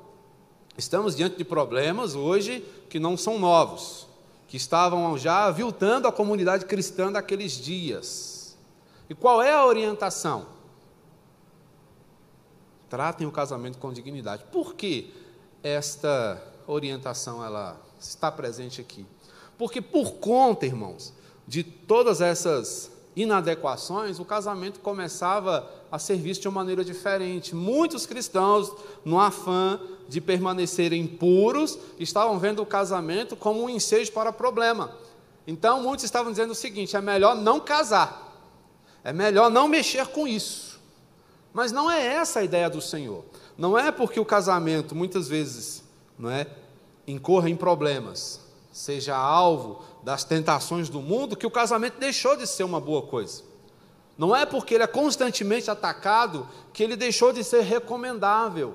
[0.76, 4.06] estamos diante de problemas hoje que não são novos,
[4.48, 8.35] que estavam já aviltando a comunidade cristã daqueles dias.
[9.08, 10.46] E qual é a orientação?
[12.88, 14.44] Tratem o casamento com dignidade.
[14.50, 15.12] Por que
[15.62, 19.06] esta orientação ela está presente aqui?
[19.58, 21.12] Porque por conta, irmãos,
[21.46, 27.54] de todas essas inadequações, o casamento começava a ser visto de uma maneira diferente.
[27.54, 28.70] Muitos cristãos,
[29.04, 34.94] no afã de permanecerem puros, estavam vendo o casamento como um ensejo para problema.
[35.46, 38.25] Então, muitos estavam dizendo o seguinte: é melhor não casar,
[39.06, 40.80] é melhor não mexer com isso.
[41.52, 43.24] Mas não é essa a ideia do Senhor.
[43.56, 45.84] Não é porque o casamento muitas vezes
[46.18, 46.44] não é,
[47.06, 48.40] incorra em problemas,
[48.72, 53.44] seja alvo das tentações do mundo, que o casamento deixou de ser uma boa coisa.
[54.18, 58.74] Não é porque ele é constantemente atacado que ele deixou de ser recomendável.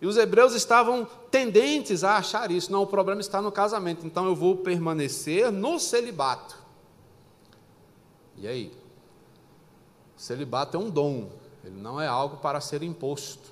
[0.00, 2.72] E os hebreus estavam tendentes a achar isso.
[2.72, 6.56] Não, o problema está no casamento, então eu vou permanecer no celibato.
[8.38, 8.81] E aí?
[10.22, 11.32] Celibato é um dom,
[11.64, 13.50] ele não é algo para ser imposto.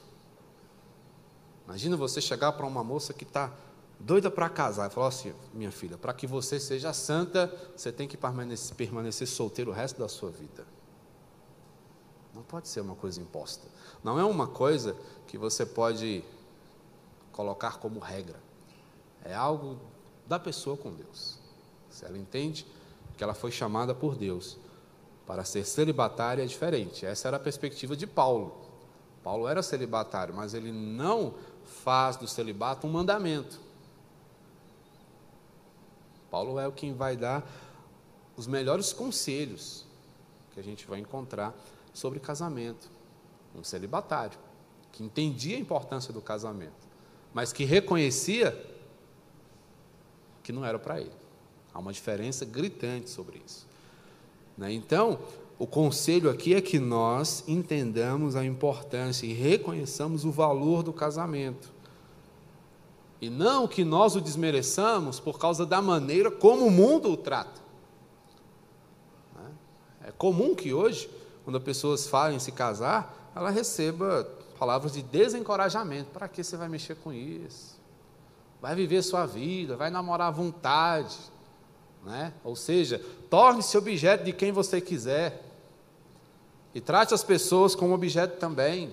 [1.64, 3.52] Imagina você chegar para uma moça que está
[3.98, 8.06] doida para casar e falar assim: minha filha, para que você seja santa, você tem
[8.06, 10.64] que permanecer, permanecer solteiro o resto da sua vida.
[12.32, 13.66] Não pode ser uma coisa imposta.
[14.04, 16.22] Não é uma coisa que você pode
[17.32, 18.38] colocar como regra.
[19.24, 19.76] É algo
[20.24, 21.36] da pessoa com Deus.
[21.88, 22.64] Se ela entende
[23.16, 24.56] que ela foi chamada por Deus
[25.30, 27.06] para ser celibatária, é diferente.
[27.06, 28.52] Essa era a perspectiva de Paulo.
[29.22, 31.34] Paulo era celibatário, mas ele não
[31.84, 33.60] faz do celibato um mandamento.
[36.32, 37.48] Paulo é o quem vai dar
[38.36, 39.86] os melhores conselhos
[40.50, 41.54] que a gente vai encontrar
[41.94, 42.90] sobre casamento.
[43.54, 44.36] Um celibatário,
[44.90, 46.88] que entendia a importância do casamento,
[47.32, 48.50] mas que reconhecia
[50.42, 51.14] que não era para ele.
[51.72, 53.69] Há uma diferença gritante sobre isso.
[54.60, 54.74] Né?
[54.74, 55.18] Então,
[55.58, 61.72] o conselho aqui é que nós entendamos a importância e reconheçamos o valor do casamento.
[63.22, 67.60] E não que nós o desmereçamos por causa da maneira como o mundo o trata.
[69.34, 69.50] Né?
[70.08, 71.10] É comum que hoje,
[71.42, 76.10] quando as pessoas falem se casar, ela receba palavras de desencorajamento.
[76.10, 77.80] Para que você vai mexer com isso?
[78.60, 81.16] Vai viver sua vida, vai namorar à vontade.
[82.04, 82.32] Né?
[82.42, 85.44] Ou seja, torne-se objeto de quem você quiser.
[86.74, 88.90] E trate as pessoas como objeto também.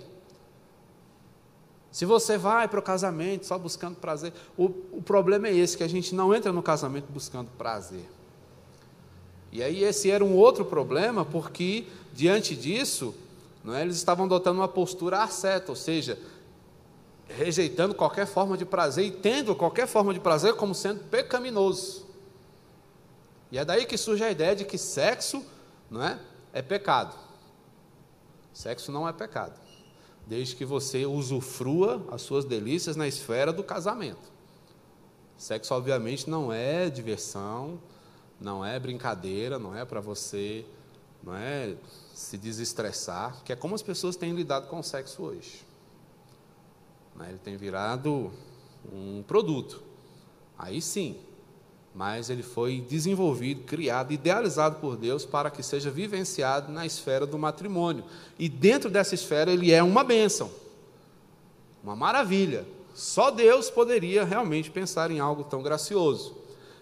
[1.92, 5.84] Se você vai para o casamento só buscando prazer, o, o problema é esse, que
[5.84, 8.06] a gente não entra no casamento buscando prazer.
[9.52, 13.16] E aí esse era um outro problema, porque diante disso,
[13.64, 16.20] não é, eles estavam adotando uma postura asceta, ou seja,
[17.28, 22.07] rejeitando qualquer forma de prazer e tendo qualquer forma de prazer como sendo pecaminoso.
[23.52, 25.46] E é daí que surge a ideia de que sexo
[25.90, 26.20] não é,
[26.54, 27.16] é pecado.
[28.54, 29.68] Sexo não é pecado
[30.28, 34.30] desde que você usufrua as suas delícias na esfera do casamento.
[35.38, 37.80] Sexo, obviamente, não é diversão,
[38.40, 40.66] não é brincadeira, não é para você
[41.24, 41.76] não é,
[42.14, 45.66] se desestressar, que é como as pessoas têm lidado com o sexo hoje.
[47.16, 48.32] Né, ele tem virado
[48.92, 49.82] um produto.
[50.58, 51.20] Aí sim,
[51.98, 57.40] mas ele foi desenvolvido, criado, idealizado por Deus para que seja vivenciado na esfera do
[57.40, 58.04] matrimônio.
[58.38, 60.52] E dentro dessa esfera ele é uma bênção,
[61.84, 62.68] uma maravilha.
[62.94, 66.38] Só Deus poderia realmente pensar em algo tão gracioso.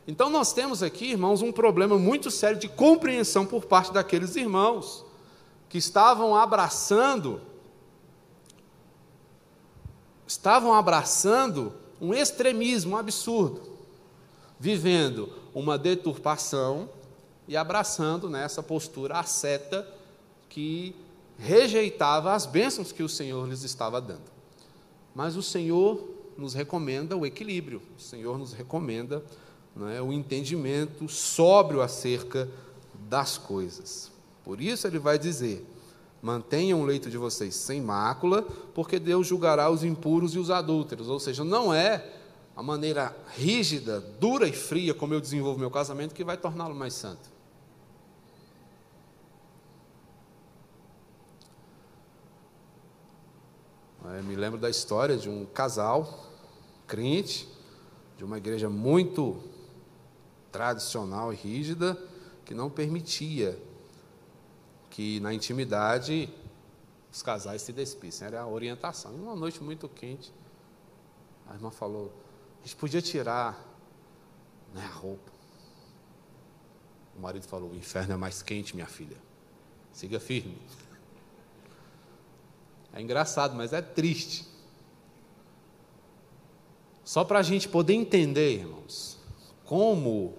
[0.05, 5.05] Então nós temos aqui, irmãos, um problema muito sério de compreensão por parte daqueles irmãos
[5.69, 7.41] que estavam abraçando
[10.27, 13.74] estavam abraçando um extremismo absurdo
[14.59, 16.89] vivendo uma deturpação
[17.47, 19.87] e abraçando nessa postura asceta
[20.49, 20.95] que
[21.37, 24.35] rejeitava as bênçãos que o Senhor lhes estava dando.
[25.13, 29.23] Mas o Senhor nos recomenda o equilíbrio, o Senhor nos recomenda
[29.93, 32.49] é, o entendimento sóbrio acerca
[32.93, 34.11] das coisas.
[34.43, 35.65] Por isso ele vai dizer:
[36.21, 38.41] mantenham o leito de vocês sem mácula,
[38.73, 41.09] porque Deus julgará os impuros e os adúlteros.
[41.09, 42.13] Ou seja, não é
[42.55, 46.93] a maneira rígida, dura e fria como eu desenvolvo meu casamento que vai torná-lo mais
[46.93, 47.29] santo.
[54.05, 56.31] Eu me lembro da história de um casal
[56.87, 57.49] crente,
[58.17, 59.43] de uma igreja muito
[60.51, 61.97] tradicional e rígida,
[62.45, 63.59] que não permitia
[64.89, 66.29] que na intimidade
[67.11, 68.27] os casais se despissem.
[68.27, 69.11] Era a orientação.
[69.13, 70.31] E uma noite muito quente,
[71.49, 72.13] a irmã falou:
[72.65, 73.63] a gente podia tirar
[74.73, 75.31] né, a roupa.
[77.15, 79.17] O marido falou: o inferno é mais quente, minha filha.
[79.93, 80.57] Siga firme.
[82.91, 84.47] É engraçado, mas é triste.
[87.03, 89.19] Só para a gente poder entender, irmãos,
[89.63, 90.33] como,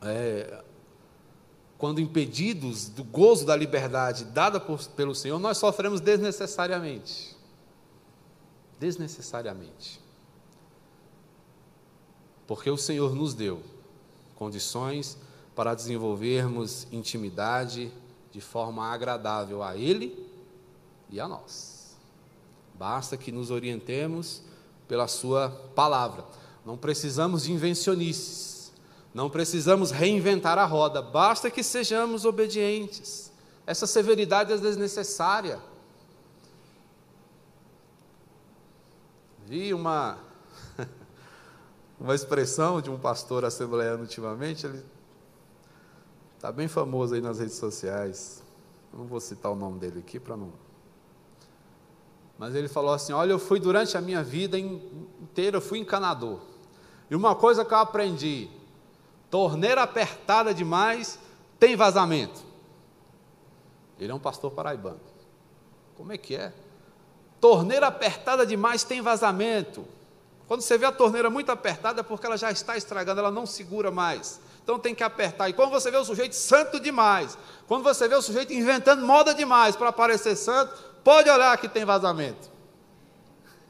[0.00, 0.64] é,
[1.76, 7.36] quando impedidos do gozo da liberdade dada por, pelo Senhor, nós sofremos desnecessariamente.
[8.80, 10.03] Desnecessariamente.
[12.46, 13.62] Porque o Senhor nos deu
[14.36, 15.16] condições
[15.54, 17.90] para desenvolvermos intimidade
[18.32, 20.28] de forma agradável a Ele
[21.08, 21.96] e a nós.
[22.74, 24.42] Basta que nos orientemos
[24.88, 26.24] pela Sua palavra.
[26.66, 28.72] Não precisamos de invencionices,
[29.12, 33.32] não precisamos reinventar a roda, basta que sejamos obedientes.
[33.66, 35.60] Essa severidade é desnecessária.
[39.46, 40.18] Vi uma,
[41.98, 44.84] uma expressão de um pastor assembleano ultimamente, ele
[46.36, 48.42] está bem famoso aí nas redes sociais.
[48.92, 50.52] Não vou citar o nome dele aqui para não.
[52.38, 56.40] Mas ele falou assim: Olha, eu fui durante a minha vida inteira, eu fui encanador.
[57.10, 58.50] E uma coisa que eu aprendi:
[59.30, 61.18] torneira apertada demais
[61.58, 62.42] tem vazamento.
[63.98, 65.00] Ele é um pastor paraibano.
[65.96, 66.52] Como é que é?
[67.40, 69.84] Torneira apertada demais tem vazamento.
[70.46, 73.46] Quando você vê a torneira muito apertada é porque ela já está estragando, ela não
[73.46, 74.40] segura mais.
[74.62, 75.48] Então tem que apertar.
[75.48, 79.34] E quando você vê o sujeito santo demais, quando você vê o sujeito inventando moda
[79.34, 82.50] demais para parecer santo, pode olhar que tem vazamento.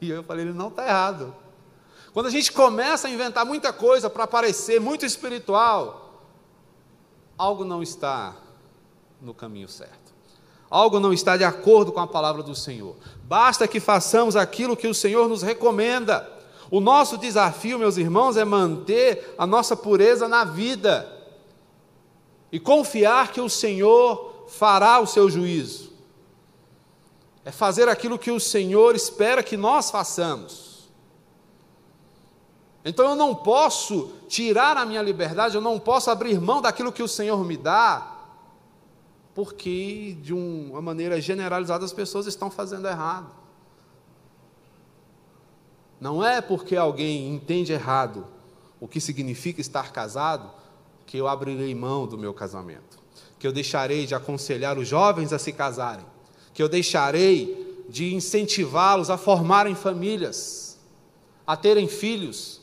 [0.01, 1.35] E eu falei, ele não está errado.
[2.13, 6.23] Quando a gente começa a inventar muita coisa para parecer muito espiritual,
[7.37, 8.35] algo não está
[9.21, 10.15] no caminho certo.
[10.71, 12.97] Algo não está de acordo com a palavra do Senhor.
[13.25, 16.34] Basta que façamos aquilo que o Senhor nos recomenda.
[16.71, 21.11] O nosso desafio, meus irmãos, é manter a nossa pureza na vida
[22.51, 25.93] e confiar que o Senhor fará o seu juízo.
[27.45, 30.89] É fazer aquilo que o Senhor espera que nós façamos.
[32.85, 37.03] Então eu não posso tirar a minha liberdade, eu não posso abrir mão daquilo que
[37.03, 38.15] o Senhor me dá,
[39.35, 43.44] porque de uma maneira generalizada as pessoas estão fazendo errado.
[46.05, 48.27] Não é porque alguém entende errado
[48.79, 50.51] o que significa estar casado
[51.07, 52.99] que eu abrirei mão do meu casamento,
[53.39, 56.05] que eu deixarei de aconselhar os jovens a se casarem,
[56.53, 60.79] que eu deixarei de incentivá-los a formarem famílias,
[61.47, 62.61] a terem filhos.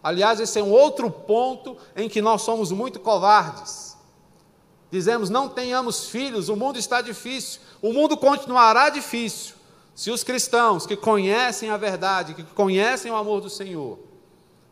[0.00, 3.96] Aliás, esse é um outro ponto em que nós somos muito covardes.
[4.88, 9.56] Dizemos, não tenhamos filhos, o mundo está difícil, o mundo continuará difícil.
[9.94, 13.98] Se os cristãos que conhecem a verdade, que conhecem o amor do Senhor,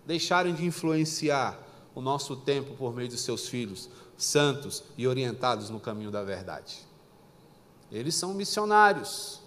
[0.05, 1.59] deixarem de influenciar
[1.95, 6.79] o nosso tempo por meio de seus filhos, santos e orientados no caminho da verdade.
[7.91, 9.41] Eles são missionários.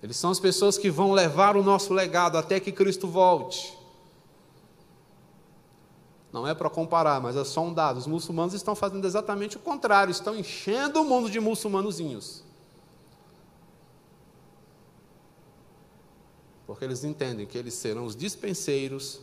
[0.00, 3.76] Eles são as pessoas que vão levar o nosso legado até que Cristo volte.
[6.30, 7.96] Não é para comparar, mas é só um dado.
[7.96, 12.43] Os muçulmanos estão fazendo exatamente o contrário, estão enchendo o mundo de muçulmanozinhos.
[16.66, 19.20] Porque eles entendem que eles serão os dispenseiros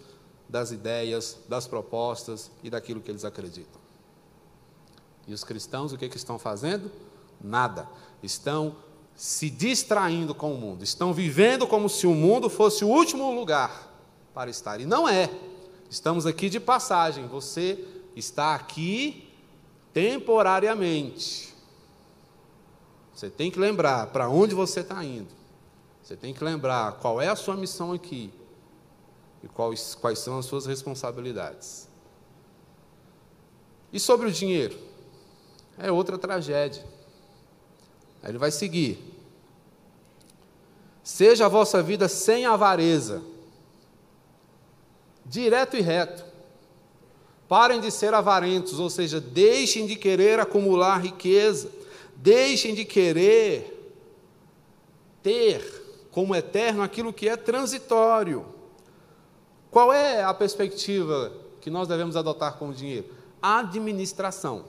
[0.47, 3.79] das ideias, das propostas e daquilo que eles acreditam.
[5.27, 6.91] E os cristãos o que, que estão fazendo?
[7.41, 7.87] Nada.
[8.21, 8.75] Estão
[9.15, 13.91] se distraindo com o mundo, estão vivendo como se o mundo fosse o último lugar
[14.33, 14.79] para estar.
[14.79, 15.29] E não é.
[15.89, 17.27] Estamos aqui de passagem.
[17.27, 19.29] Você está aqui
[19.93, 21.53] temporariamente.
[23.13, 25.40] Você tem que lembrar para onde você está indo.
[26.03, 28.33] Você tem que lembrar qual é a sua missão aqui
[29.43, 31.87] e quais, quais são as suas responsabilidades.
[33.93, 34.77] E sobre o dinheiro?
[35.77, 36.83] É outra tragédia.
[38.23, 38.99] Aí ele vai seguir.
[41.03, 43.21] Seja a vossa vida sem avareza,
[45.25, 46.23] direto e reto.
[47.47, 51.69] Parem de ser avarentos, ou seja, deixem de querer acumular riqueza,
[52.15, 53.77] deixem de querer
[55.21, 55.80] ter
[56.11, 58.45] como eterno aquilo que é transitório.
[59.69, 61.31] Qual é a perspectiva
[61.61, 63.09] que nós devemos adotar com o dinheiro?
[63.41, 64.65] Administração.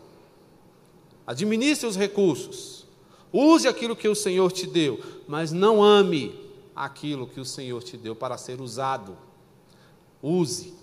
[1.26, 2.86] Administre os recursos.
[3.32, 6.38] Use aquilo que o Senhor te deu, mas não ame
[6.76, 9.16] aquilo que o Senhor te deu para ser usado.
[10.22, 10.74] Use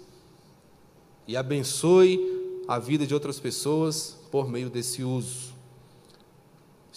[1.27, 5.53] e abençoe a vida de outras pessoas por meio desse uso.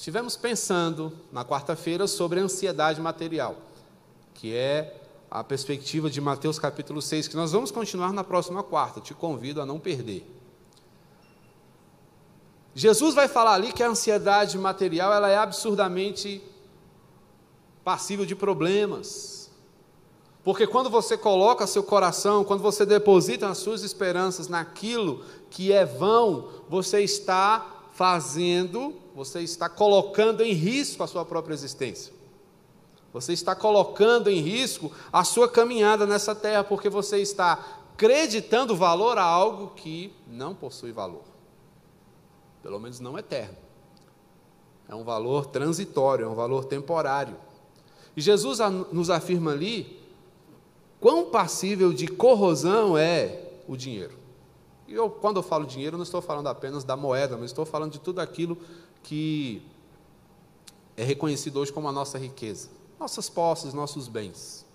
[0.02, 3.54] Estivemos pensando na quarta-feira sobre ansiedade material,
[4.34, 5.00] que é
[5.30, 9.62] a perspectiva de Mateus capítulo 6, que nós vamos continuar na próxima quarta, te convido
[9.62, 10.28] a não perder.
[12.74, 16.42] Jesus vai falar ali que a ansiedade material ela é absurdamente
[17.84, 19.52] passível de problemas.
[20.42, 25.84] Porque quando você coloca seu coração, quando você deposita as suas esperanças naquilo que é
[25.84, 32.12] vão, você está fazendo, você está colocando em risco a sua própria existência.
[33.12, 39.18] Você está colocando em risco a sua caminhada nessa terra, porque você está acreditando valor
[39.18, 41.22] a algo que não possui valor.
[42.62, 43.56] Pelo menos não eterno.
[44.88, 47.36] É um valor transitório, é um valor temporário.
[48.16, 48.58] E Jesus
[48.90, 50.00] nos afirma ali
[50.98, 54.21] quão passível de corrosão é o dinheiro.
[54.92, 57.92] E eu, quando eu falo dinheiro, não estou falando apenas da moeda, mas estou falando
[57.92, 58.58] de tudo aquilo
[59.02, 59.66] que
[60.94, 62.68] é reconhecido hoje como a nossa riqueza,
[63.00, 64.66] nossas posses, nossos bens.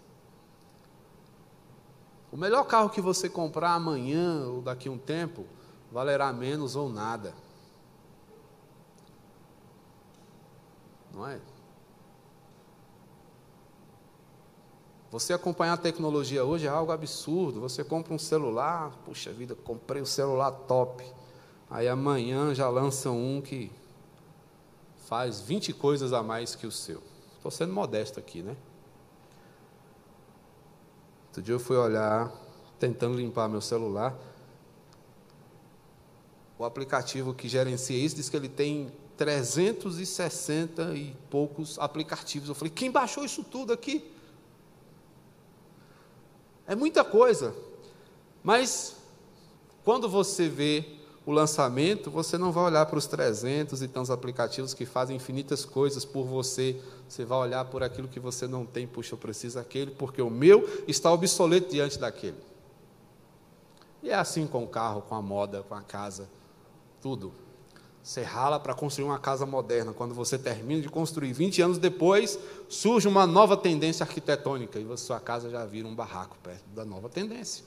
[2.31, 5.45] O melhor carro que você comprar amanhã ou daqui a um tempo
[5.91, 7.35] valerá menos ou nada.
[11.13, 11.39] Não é?
[15.09, 17.61] Você acompanhar a tecnologia hoje é algo absurdo.
[17.61, 21.03] Você compra um celular, puxa vida, comprei um celular top.
[21.69, 23.71] Aí amanhã já lançam um que
[25.05, 27.01] faz 20 coisas a mais que o seu.
[27.37, 28.57] Estou sendo modesto aqui, né?
[31.27, 32.29] Outro dia eu fui olhar,
[32.77, 34.13] tentando limpar meu celular.
[36.59, 42.49] O aplicativo que gerencia isso diz que ele tem 360 e poucos aplicativos.
[42.49, 44.16] Eu falei, quem baixou isso tudo aqui?
[46.67, 47.55] É muita coisa.
[48.43, 48.97] Mas
[49.83, 50.85] quando você vê
[51.25, 55.65] o lançamento, você não vai olhar para os 300 e tantos aplicativos que fazem infinitas
[55.65, 56.81] coisas por você.
[57.07, 58.85] Você vai olhar por aquilo que você não tem.
[58.85, 62.37] Puxa, eu preciso daquele, porque o meu está obsoleto diante daquele.
[64.03, 66.29] E é assim com o carro, com a moda, com a casa,
[67.01, 67.33] tudo.
[68.07, 69.91] Você rala para construir uma casa moderna.
[69.91, 72.39] Quando você termina de construir, 20 anos depois,
[72.69, 77.09] surge uma nova tendência arquitetônica e sua casa já vira um barraco perto da nova
[77.09, 77.65] tendência.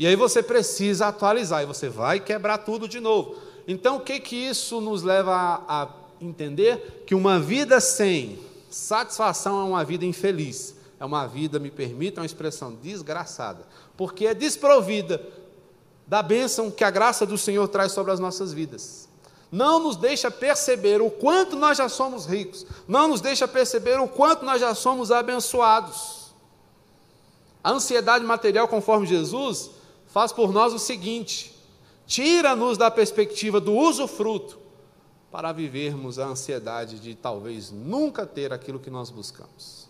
[0.00, 3.36] E aí você precisa atualizar e você vai quebrar tudo de novo.
[3.68, 5.88] Então, o que que isso nos leva a, a
[6.20, 7.04] entender?
[7.06, 8.36] Que uma vida sem
[8.68, 10.74] satisfação é uma vida infeliz.
[10.98, 13.64] É uma vida, me permita uma expressão, desgraçada.
[13.96, 15.24] Porque é desprovida
[16.08, 19.06] da bênção que a graça do Senhor traz sobre as nossas vidas.
[19.52, 24.08] Não nos deixa perceber o quanto nós já somos ricos, não nos deixa perceber o
[24.08, 26.32] quanto nós já somos abençoados.
[27.62, 29.70] A ansiedade material, conforme Jesus,
[30.06, 31.54] faz por nós o seguinte:
[32.06, 34.58] tira-nos da perspectiva do usufruto
[35.30, 39.88] para vivermos a ansiedade de talvez nunca ter aquilo que nós buscamos.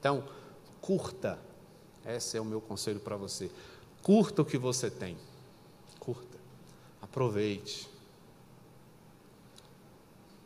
[0.00, 0.24] Então,
[0.80, 1.38] curta,
[2.04, 3.50] esse é o meu conselho para você.
[4.06, 5.18] Curta o que você tem.
[5.98, 6.38] Curta.
[7.02, 7.90] Aproveite.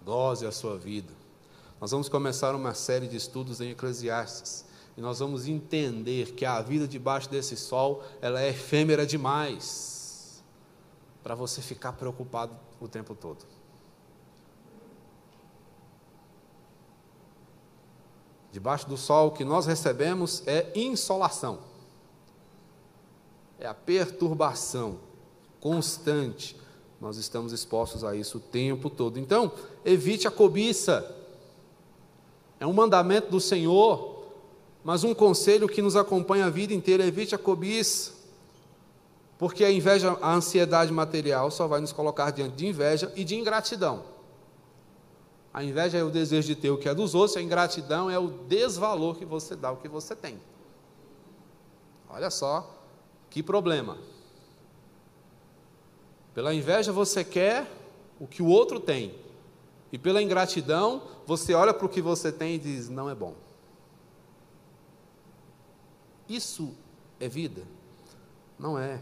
[0.03, 1.13] Goze a sua vida.
[1.79, 4.65] Nós vamos começar uma série de estudos em Eclesiastes.
[4.97, 10.43] E nós vamos entender que a vida debaixo desse sol, ela é efêmera demais
[11.23, 13.45] para você ficar preocupado o tempo todo.
[18.51, 21.69] Debaixo do sol, o que nós recebemos é insolação
[23.61, 24.99] é a perturbação
[25.61, 26.57] constante.
[26.99, 29.19] Nós estamos expostos a isso o tempo todo.
[29.19, 29.53] Então,
[29.85, 31.15] evite a cobiça.
[32.59, 34.25] É um mandamento do Senhor,
[34.83, 38.19] mas um conselho que nos acompanha a vida inteira: evite a cobiça.
[39.39, 43.37] Porque a inveja, a ansiedade material só vai nos colocar diante de inveja e de
[43.37, 44.05] ingratidão.
[45.53, 48.19] A inveja é o desejo de ter o que é dos outros, a ingratidão é
[48.19, 50.39] o desvalor que você dá ao que você tem.
[52.09, 52.80] Olha só
[53.31, 53.97] que problema?
[56.35, 57.71] Pela inveja você quer
[58.19, 59.15] o que o outro tem,
[59.93, 63.35] e pela ingratidão você olha para o que você tem e diz: não é bom.
[66.29, 66.75] Isso
[67.19, 67.63] é vida?
[68.59, 69.01] Não é.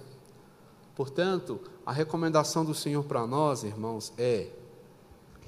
[0.95, 4.49] Portanto, a recomendação do Senhor para nós, irmãos, é: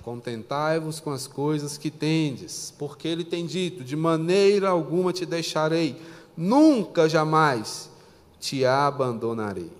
[0.03, 6.01] contentai-vos com as coisas que tendes, porque Ele tem dito: de maneira alguma te deixarei,
[6.37, 7.90] nunca jamais
[8.41, 9.71] te abandonarei.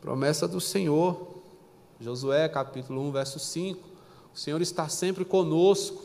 [0.00, 1.34] Promessa do Senhor,
[2.00, 3.80] Josué capítulo 1, verso 5.
[4.34, 6.02] O Senhor está sempre conosco.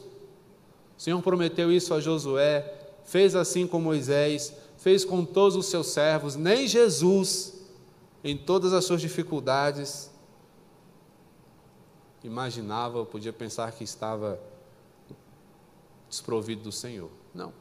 [0.97, 5.87] O Senhor prometeu isso a Josué, fez assim com Moisés, fez com todos os seus
[5.87, 7.53] servos, nem Jesus,
[8.23, 10.11] em todas as suas dificuldades,
[12.23, 14.39] imaginava, podia pensar que estava
[16.09, 17.09] desprovido do Senhor.
[17.33, 17.53] Não.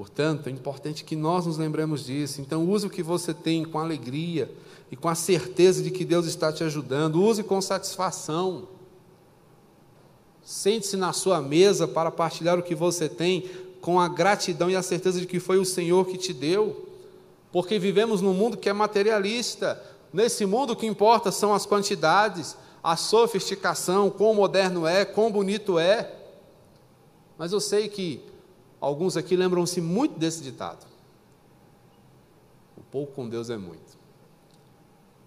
[0.00, 2.40] Portanto, é importante que nós nos lembremos disso.
[2.40, 4.50] Então, use o que você tem com alegria
[4.90, 7.22] e com a certeza de que Deus está te ajudando.
[7.22, 8.66] Use com satisfação.
[10.42, 13.50] Sente-se na sua mesa para partilhar o que você tem
[13.82, 16.88] com a gratidão e a certeza de que foi o Senhor que te deu.
[17.52, 19.78] Porque vivemos num mundo que é materialista.
[20.14, 25.78] Nesse mundo o que importa são as quantidades, a sofisticação, quão moderno é, quão bonito
[25.78, 26.10] é.
[27.36, 28.30] Mas eu sei que
[28.80, 30.86] alguns aqui lembram-se muito desse ditado.
[32.76, 33.98] O pouco com Deus é muito.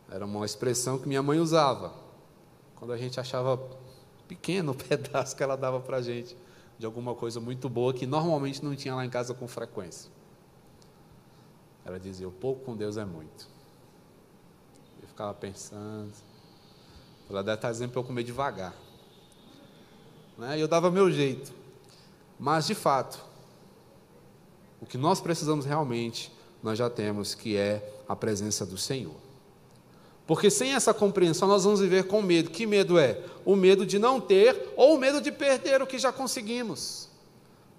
[0.09, 1.93] Era uma expressão que minha mãe usava
[2.75, 3.57] quando a gente achava
[4.27, 6.35] pequeno o pedaço que ela dava para a gente
[6.77, 10.11] de alguma coisa muito boa que normalmente não tinha lá em casa com frequência.
[11.85, 13.47] Ela dizia: O pouco com Deus é muito.
[15.01, 16.11] Eu ficava pensando.
[17.29, 18.73] Ela deve estar dizendo para eu comer devagar.
[20.37, 20.57] Né?
[20.57, 21.53] E eu dava meu jeito.
[22.39, 23.23] Mas, de fato,
[24.83, 26.29] o que nós precisamos realmente,
[26.61, 29.15] nós já temos, que é a presença do Senhor.
[30.27, 32.49] Porque sem essa compreensão nós vamos viver com medo.
[32.49, 33.17] Que medo é?
[33.45, 37.07] O medo de não ter ou o medo de perder o que já conseguimos.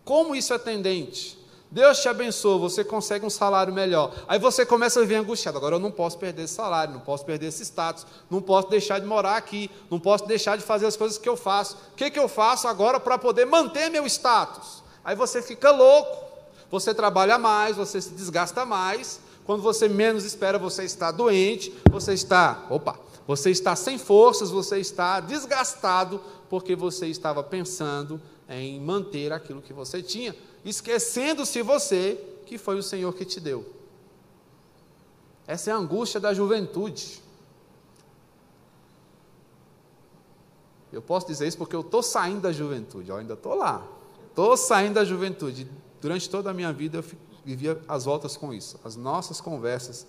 [0.03, 1.39] Como isso é tendente?
[1.71, 4.15] Deus te abençoa, você consegue um salário melhor.
[4.27, 5.59] Aí você começa a viver angustiado.
[5.59, 8.99] Agora eu não posso perder esse salário, não posso perder esse status, não posso deixar
[8.99, 11.77] de morar aqui, não posso deixar de fazer as coisas que eu faço.
[11.93, 14.83] O que, que eu faço agora para poder manter meu status?
[15.05, 16.24] Aí você fica louco,
[16.75, 22.15] você trabalha mais, você se desgasta mais, quando você menos espera, você está doente, você
[22.15, 22.99] está, opa,
[23.29, 26.21] você está sem forças, você está desgastado,
[26.51, 32.83] porque você estava pensando em manter aquilo que você tinha, esquecendo-se você que foi o
[32.83, 33.65] Senhor que te deu.
[35.47, 37.23] Essa é a angústia da juventude.
[40.93, 43.87] Eu posso dizer isso porque eu estou saindo da juventude, eu ainda estou lá.
[44.29, 45.71] Estou saindo da juventude.
[46.05, 47.05] Durante toda a minha vida eu
[47.47, 48.79] vivia as voltas com isso.
[48.85, 50.07] As nossas conversas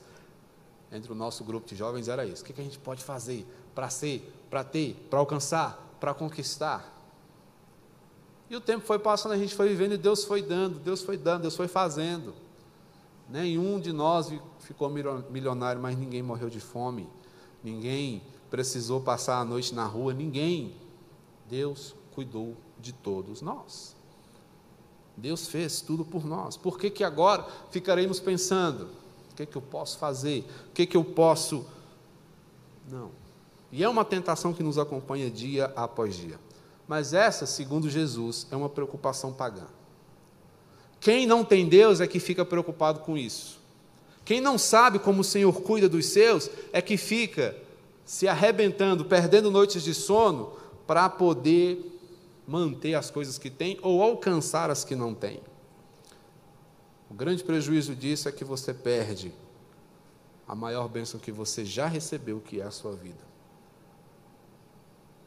[0.91, 2.43] entre o nosso grupo de jovens era isso.
[2.43, 6.93] O que a gente pode fazer para ser, para ter, para alcançar, para conquistar?
[8.50, 11.16] E o tempo foi passando, a gente foi vivendo e Deus foi dando, Deus foi
[11.16, 12.34] dando, Deus foi fazendo.
[13.30, 17.08] Nenhum de nós ficou milionário, mas ninguém morreu de fome.
[17.64, 20.76] Ninguém precisou passar a noite na rua, ninguém.
[21.50, 23.95] Deus cuidou de todos nós.
[25.18, 26.57] Deus fez tudo por nós.
[26.57, 28.89] Por que, que agora ficaremos pensando?
[29.32, 30.45] O que, que eu posso fazer?
[30.70, 31.66] O que, que eu posso.
[32.89, 33.11] Não.
[33.72, 36.39] E é uma tentação que nos acompanha dia após dia.
[36.88, 39.66] Mas essa, segundo Jesus, é uma preocupação pagã.
[40.99, 43.59] Quem não tem Deus é que fica preocupado com isso.
[44.24, 47.55] Quem não sabe como o Senhor cuida dos seus é que fica
[48.03, 50.53] se arrebentando, perdendo noites de sono
[50.88, 51.95] para poder
[52.48, 55.41] manter as coisas que tem ou alcançar as que não tem.
[57.10, 59.34] O grande prejuízo disso é que você perde
[60.48, 63.24] a maior bênção que você já recebeu, que é a sua vida.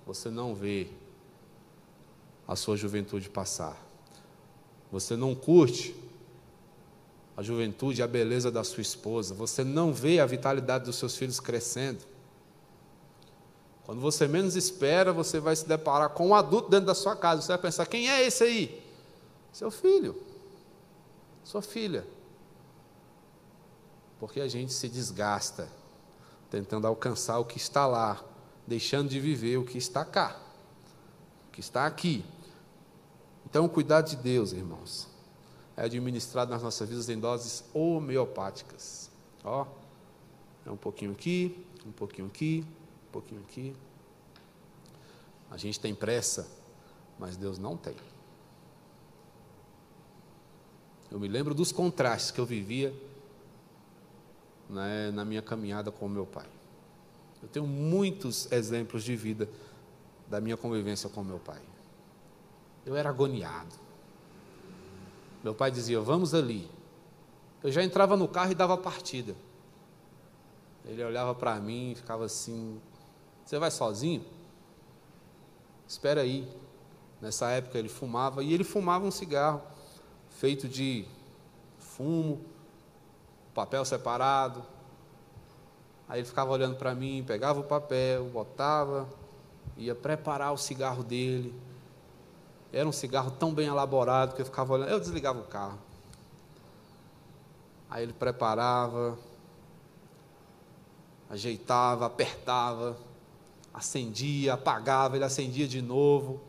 [0.07, 0.89] Você não vê
[2.47, 3.77] a sua juventude passar.
[4.91, 5.95] Você não curte
[7.37, 9.35] a juventude, a beleza da sua esposa.
[9.35, 12.05] Você não vê a vitalidade dos seus filhos crescendo.
[13.89, 17.41] Quando você menos espera, você vai se deparar com um adulto dentro da sua casa.
[17.41, 18.87] Você vai pensar: quem é esse aí?
[19.51, 20.15] Seu filho,
[21.43, 22.07] sua filha.
[24.21, 25.71] Porque a gente se desgasta
[26.51, 28.23] tentando alcançar o que está lá,
[28.67, 30.39] deixando de viver o que está cá,
[31.49, 32.23] o que está aqui.
[33.47, 35.09] Então, o cuidado de Deus, irmãos,
[35.75, 39.11] é administrado nas nossas vidas em doses homeopáticas.
[39.43, 39.67] Ó,
[40.67, 42.67] é um pouquinho aqui, um pouquinho aqui,
[43.09, 43.75] um pouquinho aqui.
[45.51, 46.49] A gente tem pressa,
[47.19, 47.97] mas Deus não tem.
[51.11, 52.95] Eu me lembro dos contrastes que eu vivia
[54.69, 56.47] né, na minha caminhada com o meu pai.
[57.43, 59.49] Eu tenho muitos exemplos de vida
[60.29, 61.63] da minha convivência com o meu pai.
[62.85, 63.75] Eu era agoniado.
[65.43, 66.69] Meu pai dizia: Vamos ali.
[67.63, 69.35] Eu já entrava no carro e dava partida.
[70.85, 72.81] Ele olhava para mim e ficava assim:
[73.49, 74.23] você vai sozinho?
[75.89, 76.47] Espera aí.
[77.19, 79.63] Nessa época ele fumava e ele fumava um cigarro
[80.29, 81.07] feito de
[81.79, 82.45] fumo,
[83.55, 84.63] papel separado.
[86.07, 89.09] Aí ele ficava olhando para mim, pegava o papel, botava,
[89.79, 91.59] ia preparar o cigarro dele.
[92.71, 95.79] Era um cigarro tão bem elaborado que eu ficava olhando, eu desligava o carro.
[97.89, 99.19] Aí ele preparava,
[101.31, 103.08] ajeitava, apertava,
[103.73, 106.41] acendia, apagava, ele acendia de novo.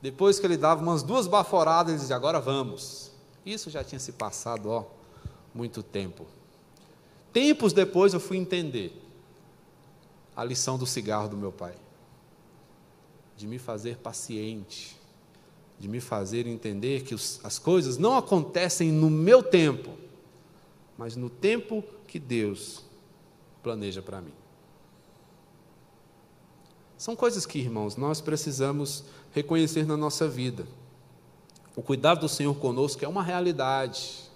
[0.00, 3.10] Depois que ele dava umas duas baforadas, ele dizia: Agora vamos.
[3.44, 4.84] Isso já tinha se passado, ó,
[5.54, 6.26] muito tempo.
[7.32, 8.92] Tempos depois eu fui entender
[10.36, 11.74] a lição do cigarro do meu pai,
[13.36, 14.96] de me fazer paciente,
[15.78, 19.90] de me fazer entender que os, as coisas não acontecem no meu tempo,
[20.96, 22.84] mas no tempo que Deus
[23.62, 24.32] planeja para mim.
[26.98, 30.66] São coisas que, irmãos, nós precisamos reconhecer na nossa vida.
[31.76, 34.28] O cuidado do Senhor conosco é uma realidade.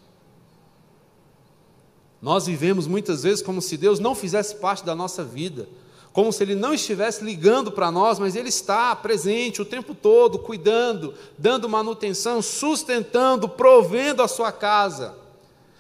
[2.23, 5.69] Nós vivemos muitas vezes como se Deus não fizesse parte da nossa vida,
[6.13, 10.39] como se Ele não estivesse ligando para nós, mas Ele está presente o tempo todo,
[10.39, 15.17] cuidando, dando manutenção, sustentando, provendo a sua casa.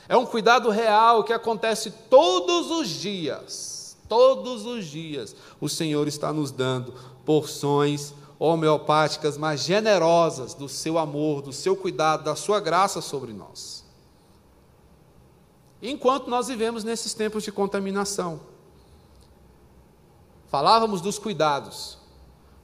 [0.09, 3.82] É um cuidado real que acontece todos os dias.
[4.13, 6.93] Todos os dias o Senhor está nos dando
[7.25, 13.83] porções homeopáticas, mas generosas do seu amor, do seu cuidado, da sua graça sobre nós.
[15.81, 18.43] Enquanto nós vivemos nesses tempos de contaminação,
[20.49, 21.97] falávamos dos cuidados.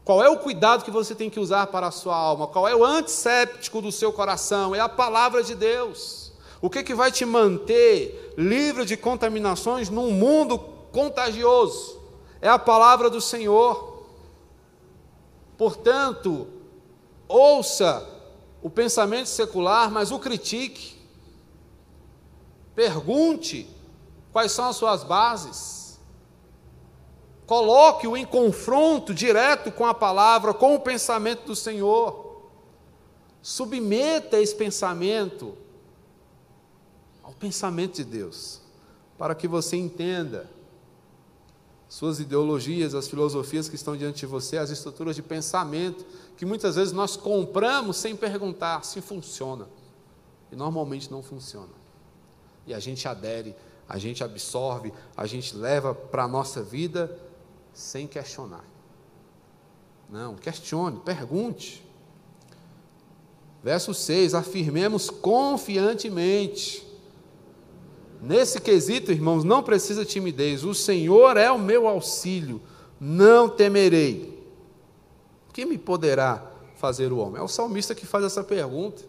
[0.04, 2.46] Qual é o cuidado que você tem que usar para a sua alma?
[2.46, 4.74] Qual é o antisséptico do seu coração?
[4.74, 6.30] É a palavra de Deus.
[6.60, 12.00] O que, que vai te manter livre de contaminações num mundo contagioso?
[12.40, 14.04] É a palavra do Senhor.
[15.56, 16.46] Portanto,
[17.26, 18.08] ouça
[18.62, 20.96] o pensamento secular, mas o critique.
[22.74, 23.68] Pergunte
[24.32, 25.98] quais são as suas bases.
[27.46, 32.42] Coloque-o em confronto direto com a palavra, com o pensamento do Senhor.
[33.40, 35.56] Submeta esse pensamento
[37.22, 38.60] ao pensamento de Deus,
[39.16, 40.48] para que você entenda
[41.88, 46.04] suas ideologias, as filosofias que estão diante de você, as estruturas de pensamento,
[46.36, 49.66] que muitas vezes nós compramos sem perguntar se funciona.
[50.52, 51.72] E normalmente não funciona.
[52.66, 53.54] E a gente adere,
[53.88, 57.18] a gente absorve, a gente leva para a nossa vida
[57.72, 58.64] sem questionar.
[60.10, 61.82] Não, questione, pergunte.
[63.62, 66.87] Verso 6: afirmemos confiantemente
[68.20, 70.64] Nesse quesito, irmãos, não precisa timidez.
[70.64, 72.60] O Senhor é o meu auxílio,
[73.00, 74.36] não temerei.
[75.52, 76.44] Quem me poderá
[76.76, 77.40] fazer o homem?
[77.40, 79.04] É o salmista que faz essa pergunta.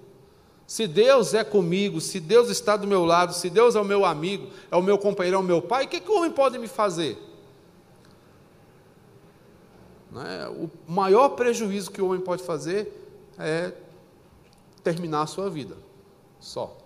[0.67, 4.05] Se Deus é comigo, se Deus está do meu lado, se Deus é o meu
[4.05, 6.59] amigo, é o meu companheiro, é o meu pai, o que, que o homem pode
[6.59, 7.17] me fazer?
[10.15, 10.47] É?
[10.47, 12.91] O maior prejuízo que o homem pode fazer
[13.37, 13.73] é
[14.83, 15.75] terminar a sua vida,
[16.39, 16.78] só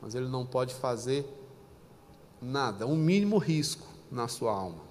[0.00, 1.26] mas ele não pode fazer
[2.40, 4.88] nada, um mínimo risco na sua alma.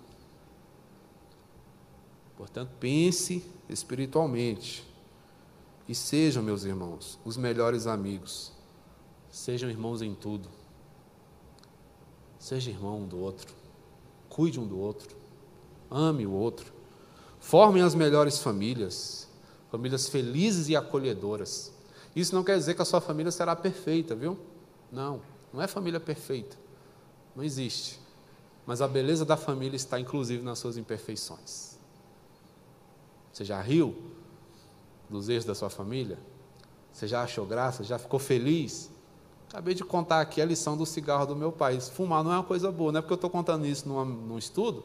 [2.36, 4.86] Portanto, pense espiritualmente
[5.88, 8.52] e sejam, meus irmãos, os melhores amigos.
[9.32, 10.50] Sejam irmãos em tudo.
[12.38, 13.54] Seja irmão um do outro.
[14.30, 15.16] Cuide um do outro.
[15.90, 16.72] Ame o outro.
[17.40, 19.28] Formem as melhores famílias.
[19.72, 21.72] Famílias felizes e acolhedoras.
[22.16, 24.38] Isso não quer dizer que a sua família será perfeita, viu?
[24.92, 25.22] Não,
[25.54, 26.56] não é família perfeita.
[27.36, 28.00] Não existe.
[28.66, 31.78] Mas a beleza da família está inclusive nas suas imperfeições.
[33.32, 33.96] Você já riu
[35.10, 36.18] dos erros da sua família?
[36.92, 37.84] Você já achou graça?
[37.84, 38.90] Já ficou feliz?
[39.50, 41.80] Acabei de contar aqui a lição do cigarro do meu pai.
[41.80, 44.38] Fumar não é uma coisa boa, não é porque eu estou contando isso num, num
[44.38, 44.84] estudo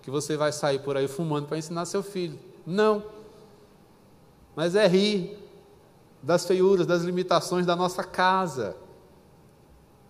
[0.00, 2.38] que você vai sair por aí fumando para ensinar seu filho.
[2.64, 3.02] Não.
[4.56, 5.36] Mas é rir
[6.22, 8.76] das feiuras, das limitações da nossa casa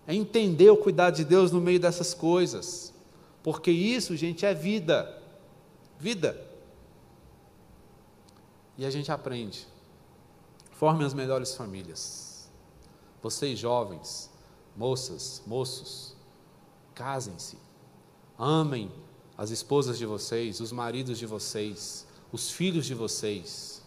[0.09, 2.91] é entender o cuidado de Deus no meio dessas coisas,
[3.43, 5.21] porque isso, gente, é vida.
[5.99, 6.49] Vida.
[8.75, 9.67] E a gente aprende.
[10.71, 12.49] Formem as melhores famílias.
[13.21, 14.31] Vocês jovens,
[14.75, 16.15] moças, moços,
[16.95, 17.59] casem-se.
[18.35, 18.91] Amem
[19.37, 23.83] as esposas de vocês, os maridos de vocês, os filhos de vocês.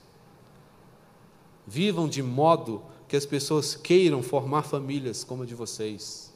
[1.67, 2.81] Vivam de modo
[3.13, 6.33] que as pessoas queiram formar famílias como a de vocês.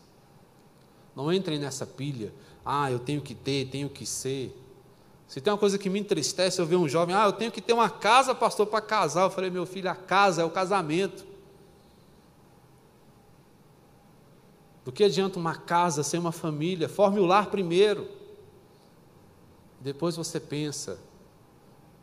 [1.16, 4.54] Não entrem nessa pilha, ah, eu tenho que ter, tenho que ser.
[5.26, 7.62] Se tem uma coisa que me entristece, eu ver um jovem, ah, eu tenho que
[7.62, 9.22] ter uma casa, pastor, para casar.
[9.22, 11.24] Eu falei, meu filho, a casa é o casamento.
[14.84, 16.90] Do que adianta uma casa sem uma família?
[16.90, 18.06] Forme o lar primeiro.
[19.80, 20.98] Depois você pensa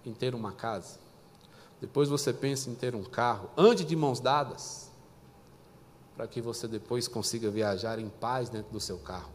[0.03, 1.02] em ter uma casa.
[1.83, 4.89] Depois você pensa em ter um carro, ande de mãos dadas,
[6.15, 9.29] para que você depois consiga viajar em paz dentro do seu carro.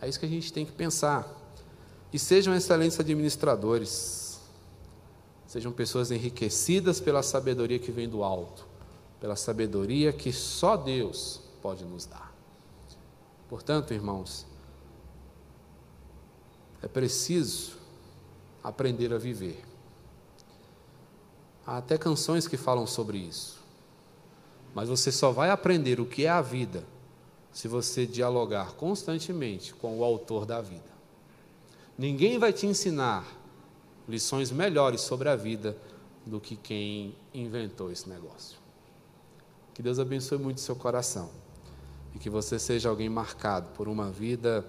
[0.00, 1.26] É isso que a gente tem que pensar.
[2.12, 4.40] E sejam excelentes administradores.
[5.48, 8.64] Sejam pessoas enriquecidas pela sabedoria que vem do alto,
[9.20, 12.32] pela sabedoria que só Deus pode nos dar.
[13.48, 14.46] Portanto, irmãos,
[16.80, 17.72] é preciso
[18.62, 19.67] aprender a viver.
[21.68, 23.58] Há até canções que falam sobre isso.
[24.74, 26.82] Mas você só vai aprender o que é a vida
[27.52, 30.88] se você dialogar constantemente com o autor da vida.
[31.98, 33.26] Ninguém vai te ensinar
[34.08, 35.76] lições melhores sobre a vida
[36.24, 38.56] do que quem inventou esse negócio.
[39.74, 41.28] Que Deus abençoe muito seu coração
[42.14, 44.64] e que você seja alguém marcado por uma vida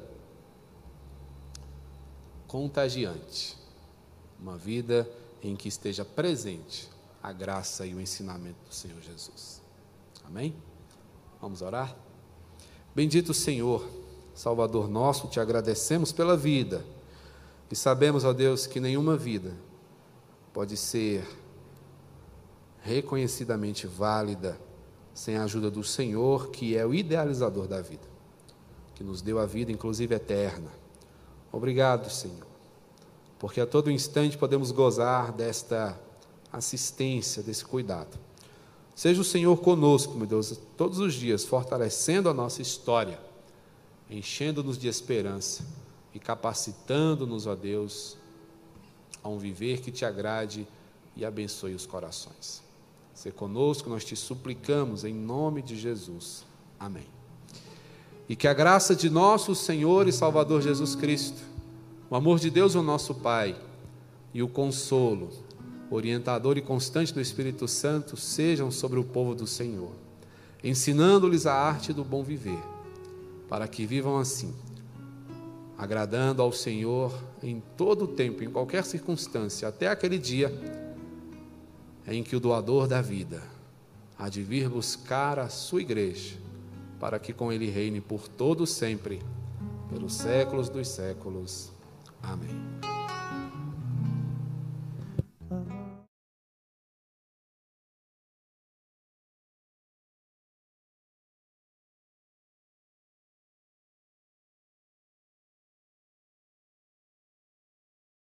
[2.46, 3.56] contagiante,
[4.38, 5.10] uma vida
[5.42, 6.90] em que esteja presente
[7.22, 9.62] a graça e o ensinamento do Senhor Jesus.
[10.26, 10.56] Amém?
[11.42, 11.96] Vamos orar?
[12.96, 13.88] Bendito Senhor,
[14.34, 16.86] Salvador nosso, te agradecemos pela vida
[17.72, 19.54] e sabemos, ó Deus, que nenhuma vida
[20.54, 21.26] pode ser
[22.82, 24.60] reconhecidamente válida
[25.14, 28.08] sem a ajuda do Senhor, que é o idealizador da vida,
[28.96, 30.72] que nos deu a vida, inclusive eterna.
[31.52, 32.48] Obrigado, Senhor,
[33.40, 35.98] porque a todo instante podemos gozar desta
[36.52, 38.20] assistência, desse cuidado.
[38.94, 43.18] Seja o Senhor conosco, meu Deus, todos os dias, fortalecendo a nossa história,
[44.10, 45.66] enchendo-nos de esperança
[46.14, 48.18] e capacitando-nos, ó Deus,
[49.24, 50.68] a um viver que te agrade
[51.16, 52.62] e abençoe os corações.
[53.14, 56.46] Se conosco, nós te suplicamos em nome de Jesus.
[56.78, 57.08] Amém.
[58.28, 61.42] E que a graça de nosso Senhor e Salvador Jesus Cristo,
[62.10, 63.56] o amor de Deus, o nosso Pai,
[64.34, 65.30] e o consolo,
[65.92, 69.92] orientador e constante do Espírito Santo, sejam sobre o povo do Senhor,
[70.64, 72.62] ensinando-lhes a arte do bom viver,
[73.48, 74.54] para que vivam assim
[75.80, 80.54] agradando ao Senhor em todo o tempo, em qualquer circunstância, até aquele dia
[82.06, 83.42] em que o doador da vida
[84.18, 86.36] há de vir buscar a sua igreja,
[87.00, 89.22] para que com ele reine por todo sempre,
[89.90, 91.72] pelos séculos dos séculos.
[92.24, 92.79] Amén.